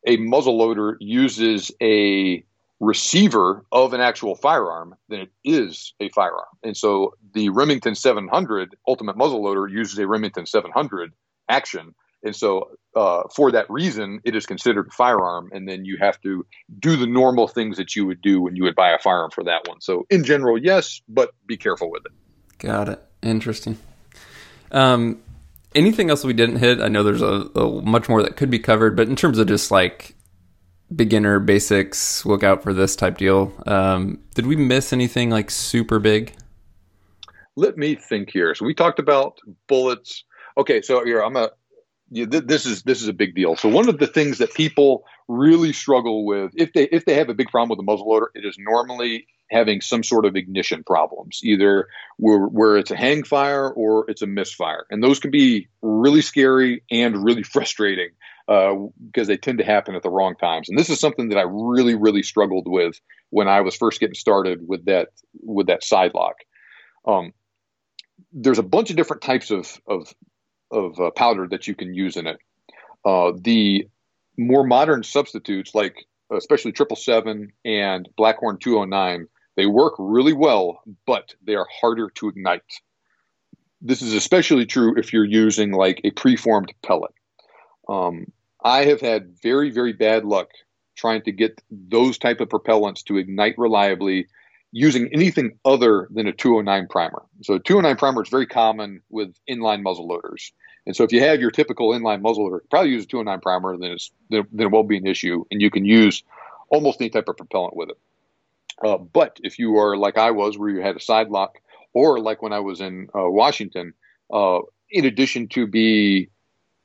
[0.06, 2.44] a muzzleloader uses a
[2.80, 6.48] receiver of an actual firearm, then it is a firearm.
[6.62, 11.12] And so the Remington 700 Ultimate Muzzleloader uses a Remington 700
[11.50, 11.94] action.
[12.22, 16.20] And so, uh, for that reason, it is considered a firearm, and then you have
[16.20, 16.44] to
[16.78, 19.44] do the normal things that you would do when you would buy a firearm for
[19.44, 19.80] that one.
[19.80, 22.12] So, in general, yes, but be careful with it.
[22.58, 23.02] Got it.
[23.22, 23.78] Interesting.
[24.70, 25.22] Um,
[25.74, 26.80] anything else we didn't hit?
[26.80, 29.46] I know there's a, a, much more that could be covered, but in terms of
[29.46, 30.14] just like
[30.94, 33.52] beginner basics, look out for this type deal.
[33.66, 36.34] Um, did we miss anything like super big?
[37.56, 38.54] Let me think here.
[38.54, 39.38] So we talked about
[39.68, 40.24] bullets
[40.60, 41.50] okay, so here I'm a
[42.10, 43.56] this is this is a big deal.
[43.56, 47.28] So one of the things that people really struggle with, if they if they have
[47.28, 50.84] a big problem with a muzzle loader, it is normally having some sort of ignition
[50.84, 51.88] problems, either
[52.18, 56.22] where, where it's a hang fire or it's a misfire, and those can be really
[56.22, 58.10] scary and really frustrating
[58.48, 58.74] uh,
[59.06, 60.68] because they tend to happen at the wrong times.
[60.68, 63.00] And this is something that I really really struggled with
[63.30, 65.08] when I was first getting started with that
[65.42, 66.36] with that side lock.
[67.06, 67.32] Um,
[68.32, 70.12] there's a bunch of different types of, of
[70.70, 72.38] of uh, powder that you can use in it.
[73.04, 73.88] Uh, the
[74.36, 81.34] more modern substitutes, like especially triple seven and Blackhorn 209, they work really well, but
[81.42, 82.62] they are harder to ignite.
[83.80, 87.12] This is especially true if you're using like a preformed pellet.
[87.88, 88.26] Um,
[88.62, 90.48] I have had very, very bad luck
[90.96, 94.26] trying to get those type of propellants to ignite reliably
[94.72, 97.22] using anything other than a 209 primer.
[97.42, 100.52] So 209 primer is very common with inline muzzle loaders.
[100.86, 103.76] And so if you have your typical inline muzzle loader, probably use a 209 primer,
[103.76, 105.44] then, it's, then, then it won't be an issue.
[105.50, 106.22] And you can use
[106.70, 107.98] almost any type of propellant with it.
[108.82, 111.58] Uh, but if you are like I was, where you had a side lock,
[111.92, 113.92] or like when I was in uh, Washington,
[114.32, 114.60] uh,
[114.90, 116.30] in addition to be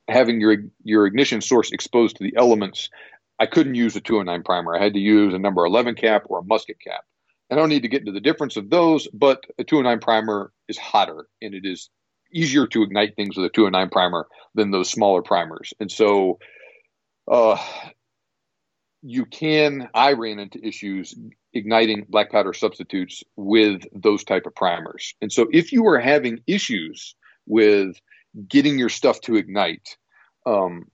[0.08, 2.90] having your your ignition source exposed to the elements,
[3.38, 4.76] I couldn't use a 209 primer.
[4.76, 7.04] I had to use a number 11 cap or a musket cap.
[7.50, 10.76] I don't need to get into the difference of those, but a 209 primer is
[10.76, 11.90] hotter and it is
[12.36, 15.72] easier to ignite things with a 209 primer than those smaller primers.
[15.80, 16.38] And so
[17.30, 17.58] uh,
[19.02, 21.14] you can, I ran into issues
[21.52, 25.14] igniting black powder substitutes with those type of primers.
[25.22, 27.14] And so if you are having issues
[27.46, 27.96] with
[28.48, 29.96] getting your stuff to ignite,
[30.44, 30.86] um,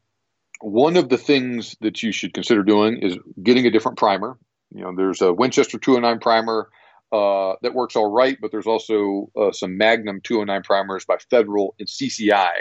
[0.60, 4.38] one of the things that you should consider doing is getting a different primer.
[4.70, 6.68] You know, there's a Winchester 209 primer
[7.12, 11.74] uh, that works all right, but there's also uh, some Magnum 209 primers by Federal
[11.78, 12.52] and CCI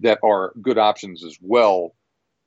[0.00, 1.94] that are good options as well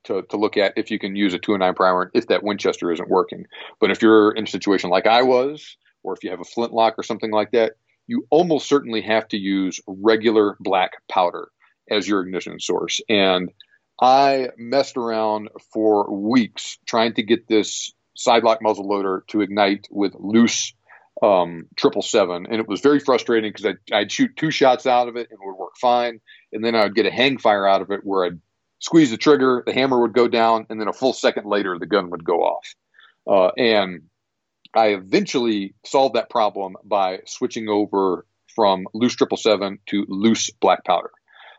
[0.04, 3.08] to, to look at if you can use a 209 primer if that Winchester isn't
[3.08, 3.46] working.
[3.80, 6.98] But if you're in a situation like I was, or if you have a flintlock
[6.98, 7.74] or something like that,
[8.08, 11.48] you almost certainly have to use regular black powder
[11.88, 13.00] as your ignition source.
[13.08, 13.50] And
[14.00, 20.14] I messed around for weeks trying to get this sidelock muzzle loader to ignite with
[20.18, 20.74] loose
[21.22, 25.08] um, triple seven, and it was very frustrating because I'd, I'd, shoot two shots out
[25.08, 26.20] of it and it would work fine,
[26.52, 28.40] and then I would get a hang fire out of it where I'd
[28.80, 31.86] squeeze the trigger, the hammer would go down, and then a full second later the
[31.86, 32.74] gun would go off.
[33.26, 34.02] Uh, and
[34.74, 40.84] I eventually solved that problem by switching over from loose triple seven to loose black
[40.84, 41.10] powder.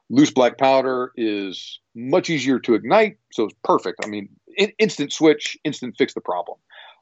[0.09, 4.03] Loose black powder is much easier to ignite, so it's perfect.
[4.03, 6.57] I mean, in, instant switch, instant fix the problem.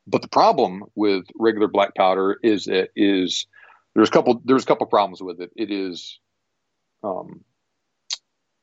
[0.08, 3.47] But the problem with regular black powder is it is
[3.93, 5.52] there's a couple there's a couple problems with it.
[5.56, 6.20] It is
[7.04, 7.41] um,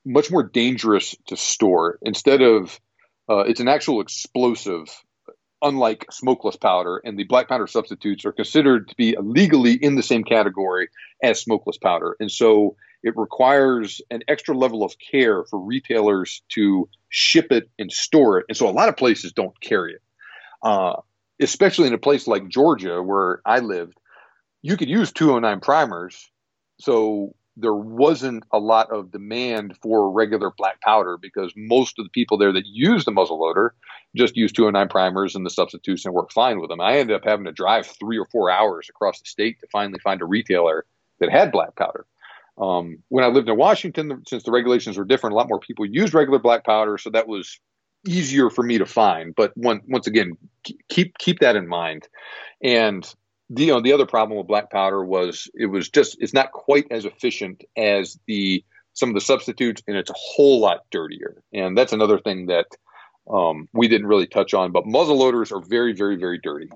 [0.05, 1.99] much more dangerous to store.
[2.03, 2.81] Instead of
[3.29, 4.89] uh, it's an actual explosive,
[5.61, 10.03] unlike smokeless powder, and the black powder substitutes are considered to be legally in the
[10.03, 10.89] same category
[11.23, 16.89] as smokeless powder, and so it requires an extra level of care for retailers to
[17.11, 20.03] ship it and store it, and so a lot of places don't carry it.
[20.63, 20.97] Uh,
[21.41, 23.99] especially in a place like Georgia where I lived,
[24.63, 26.31] you could use 209 primers.
[26.81, 32.11] So there wasn't a lot of demand for regular black powder because most of the
[32.11, 33.75] people there that use the muzzle loader
[34.17, 36.81] just use 209 primers and the substitutes and work fine with them.
[36.81, 39.99] I ended up having to drive three or four hours across the state to finally
[39.99, 40.87] find a retailer
[41.19, 42.07] that had black powder.
[42.59, 45.85] Um, when I lived in Washington, since the regulations were different, a lot more people
[45.87, 47.61] used regular black powder, so that was
[48.09, 49.35] easier for me to find.
[49.35, 50.33] But one, once again,
[50.89, 52.09] keep keep that in mind.
[52.63, 53.05] And
[53.51, 56.53] the, you know, the other problem with black powder was it was just it's not
[56.53, 61.43] quite as efficient as the some of the substitutes, and it's a whole lot dirtier.
[61.53, 62.67] And that's another thing that
[63.31, 64.73] um, we didn't really touch on.
[64.73, 66.71] But muzzle loaders are very, very, very dirty.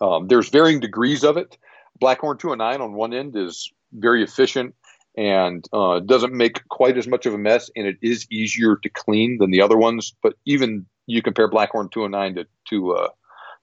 [0.00, 1.56] Um, there's varying degrees of it.
[2.00, 4.74] Blackhorn 209 on one end is very efficient
[5.20, 8.88] and uh, doesn't make quite as much of a mess, and it is easier to
[8.88, 10.14] clean than the other ones.
[10.22, 13.08] But even you compare Blackhorn 209 to to uh,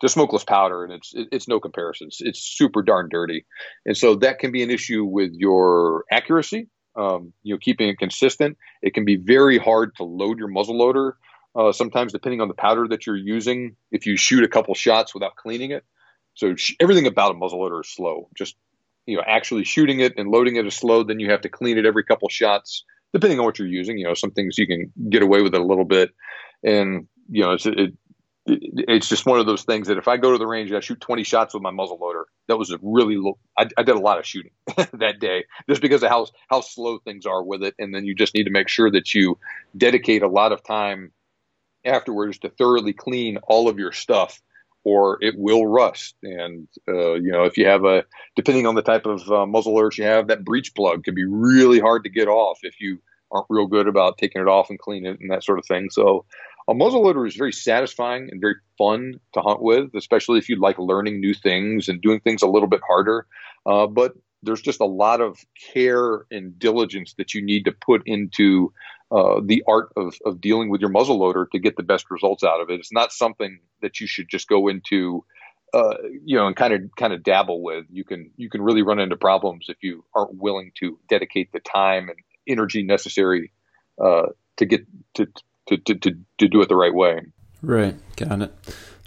[0.02, 2.10] to smokeless powder, and it's it's no comparison.
[2.20, 3.44] It's, super darn dirty,
[3.88, 6.70] and so that can be an issue with your accuracy.
[6.96, 8.58] Um, you know, keeping it consistent.
[8.84, 11.18] It can be very hard to load your muzzle loader.
[11.56, 15.16] Uh, sometimes, depending on the powder that you're using, if you shoot a couple shots
[15.16, 15.84] without cleaning it,
[16.36, 18.30] so sh- everything about a muzzle loader is slow.
[18.36, 18.56] Just
[19.08, 21.04] you know actually shooting it and loading it is slow.
[21.04, 22.84] Then you have to clean it every couple shots,
[23.14, 23.98] depending on what you're using.
[23.98, 26.12] You know, some things you can get away with it a little bit,
[26.64, 27.94] and you know it's it,
[28.48, 30.80] it's just one of those things that if I go to the range and I
[30.80, 33.38] shoot 20 shots with my muzzle loader, that was a really low.
[33.58, 37.00] I, I did a lot of shooting that day just because of how how slow
[37.00, 39.40] things are with it, and then you just need to make sure that you
[39.76, 41.12] dedicate a lot of time
[41.86, 44.42] afterwards to thoroughly clean all of your stuff
[44.88, 46.16] or it will rust.
[46.24, 48.06] And uh, you know, if you have a,
[48.38, 51.26] depending on the type of uh, muzzle loaders you have, that breech plug can be
[51.26, 52.98] really hard to get off if you
[53.34, 55.90] aren't real good about taking it off and cleaning it and that sort of thing.
[55.90, 56.24] So
[56.70, 60.58] a muzzle loader is very satisfying and very fun to hunt with, especially if you
[60.58, 63.28] like learning new things and doing things a little bit harder.
[63.66, 65.38] Uh, but there's just a lot of
[65.74, 68.74] care and diligence that you need to put into
[69.12, 72.44] uh, the art of, of dealing with your muzzle loader to get the best results
[72.44, 72.80] out of it.
[72.80, 75.24] It's not something that you should just go into,
[75.74, 75.96] uh,
[76.26, 77.86] you know, and kind of kind of dabble with.
[77.90, 81.60] You can you can really run into problems if you aren't willing to dedicate the
[81.62, 83.52] time and energy necessary
[84.04, 84.28] uh,
[84.58, 84.86] to get
[85.16, 85.28] to,
[85.68, 87.22] to to, to to do it the right way.
[87.62, 88.54] Right, got it.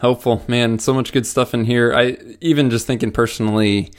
[0.01, 0.79] Helpful, man.
[0.79, 1.93] So much good stuff in here.
[1.95, 3.93] I even just thinking personally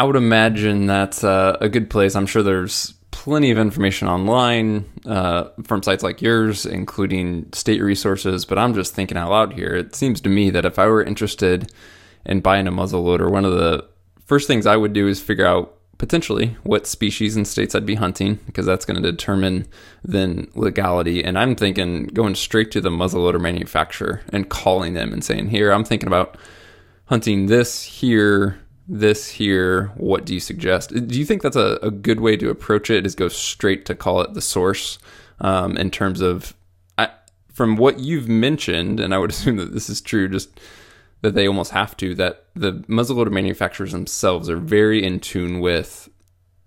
[0.00, 2.16] I would imagine that's uh, a good place.
[2.16, 8.46] I'm sure there's plenty of information online uh, from sites like yours, including state resources.
[8.46, 9.74] But I'm just thinking out loud here.
[9.74, 11.70] It seems to me that if I were interested
[12.24, 13.86] in buying a muzzle loader, one of the
[14.24, 17.96] first things I would do is figure out potentially what species and states I'd be
[17.96, 19.68] hunting because that's going to determine
[20.02, 21.22] then legality.
[21.22, 25.70] And I'm thinking going straight to the muzzleloader manufacturer and calling them and saying, "Here,
[25.70, 26.38] I'm thinking about
[27.04, 28.60] hunting this here,
[28.90, 30.90] this here, what do you suggest?
[30.90, 33.06] Do you think that's a, a good way to approach it?
[33.06, 34.98] Is go straight to call it the source
[35.40, 36.54] um, in terms of,
[36.98, 37.10] I,
[37.52, 40.60] from what you've mentioned, and I would assume that this is true, just
[41.22, 46.08] that they almost have to, that the muzzleloader manufacturers themselves are very in tune with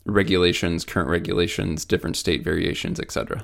[0.06, 3.44] regulations, current regulations, different state variations, etc.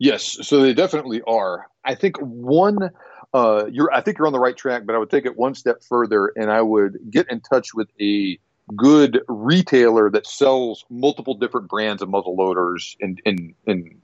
[0.00, 1.66] Yes, so they definitely are.
[1.84, 2.90] I think one
[3.34, 5.54] uh, you're I think you're on the right track, but I would take it one
[5.54, 8.38] step further and I would get in touch with a
[8.76, 14.00] good retailer that sells multiple different brands of muzzle loaders in in in,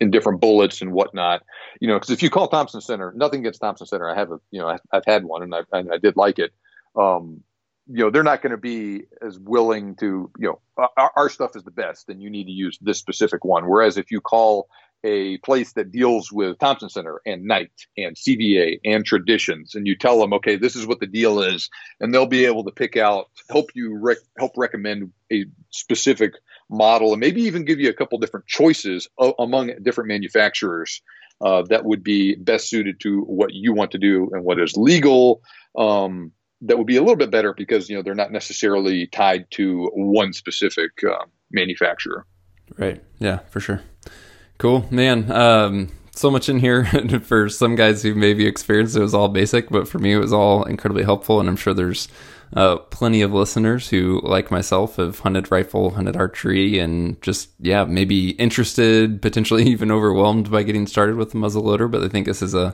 [0.00, 1.42] in different bullets and whatnot.
[1.80, 4.08] You know, because if you call Thompson Center, nothing against Thompson Center.
[4.08, 6.38] I have a you know I, have had one and I and I did like
[6.38, 6.52] it.
[6.96, 7.42] Um,
[7.88, 10.60] you know they're not going to be as willing to you know
[10.96, 13.96] our, our, stuff is the best and you need to use this specific one whereas
[13.96, 14.68] if you call
[15.06, 19.96] a place that deals with Thompson Center and Knight and CVA and traditions, and you
[19.96, 21.70] tell them, okay, this is what the deal is,
[22.00, 26.32] and they'll be able to pick out, help you rec- help recommend a specific
[26.68, 31.00] model, and maybe even give you a couple different choices o- among different manufacturers
[31.40, 34.76] uh, that would be best suited to what you want to do and what is
[34.76, 35.40] legal.
[35.78, 39.48] Um, that would be a little bit better because you know they're not necessarily tied
[39.52, 42.26] to one specific uh, manufacturer.
[42.76, 43.02] Right.
[43.18, 43.82] Yeah, for sure.
[44.58, 45.30] Cool, man.
[45.30, 46.84] Um, so much in here
[47.24, 50.32] for some guys who maybe experienced it was all basic, but for me it was
[50.32, 52.08] all incredibly helpful, and I'm sure there's
[52.54, 57.84] uh, plenty of listeners who, like myself, have hunted rifle, hunted archery, and just yeah,
[57.84, 61.88] maybe interested, potentially even overwhelmed by getting started with the muzzle loader.
[61.88, 62.72] But I think this is a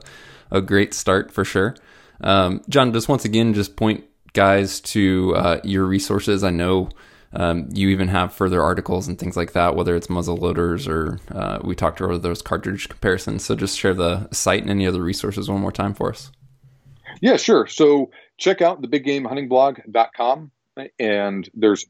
[0.51, 1.75] a great start for sure.
[2.21, 4.05] Um, John, just once again, just point
[4.35, 6.45] guys to uh, your resources.
[6.45, 6.91] I know
[7.35, 11.19] um, you even have further articles and things like that, whether it's muzzle loaders or
[11.31, 13.45] uh, we talked about those cartridge comparisons.
[13.45, 16.31] So just share the site and any other resources one more time for us.
[17.21, 17.67] Yeah, sure.
[17.67, 20.51] So check out the biggamehuntingblog.com
[20.99, 21.87] and there's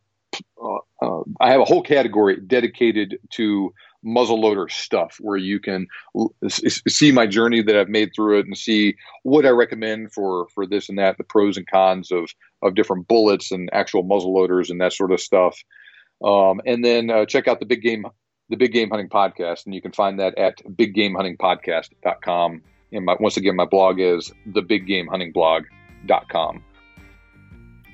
[0.62, 3.74] uh, uh, I have a whole category dedicated to
[4.04, 5.86] muzzleloader stuff where you can
[6.48, 10.66] see my journey that I've made through it and see what I recommend for for
[10.66, 12.30] this and that, the pros and cons of
[12.62, 15.62] of different bullets and actual muzzleloaders and that sort of stuff.
[16.24, 18.06] Um, and then uh, check out the big game
[18.48, 22.62] the big game hunting podcast and you can find that at biggamehuntingpodcast.com
[22.92, 25.08] and my, once again my blog is the big game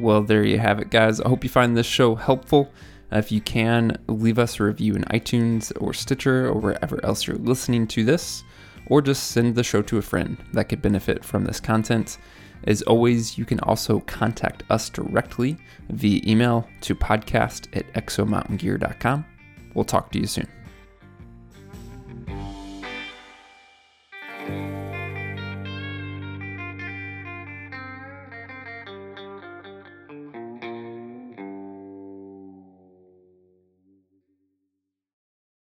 [0.01, 1.21] well there you have it guys.
[1.21, 2.73] I hope you find this show helpful
[3.11, 7.37] if you can, leave us a review in iTunes or Stitcher or wherever else you're
[7.37, 8.45] listening to this,
[8.87, 12.19] or just send the show to a friend that could benefit from this content.
[12.65, 15.57] As always, you can also contact us directly
[15.91, 19.25] via email to podcast at exomountaingear.com.
[19.75, 20.58] We'll talk to you soon.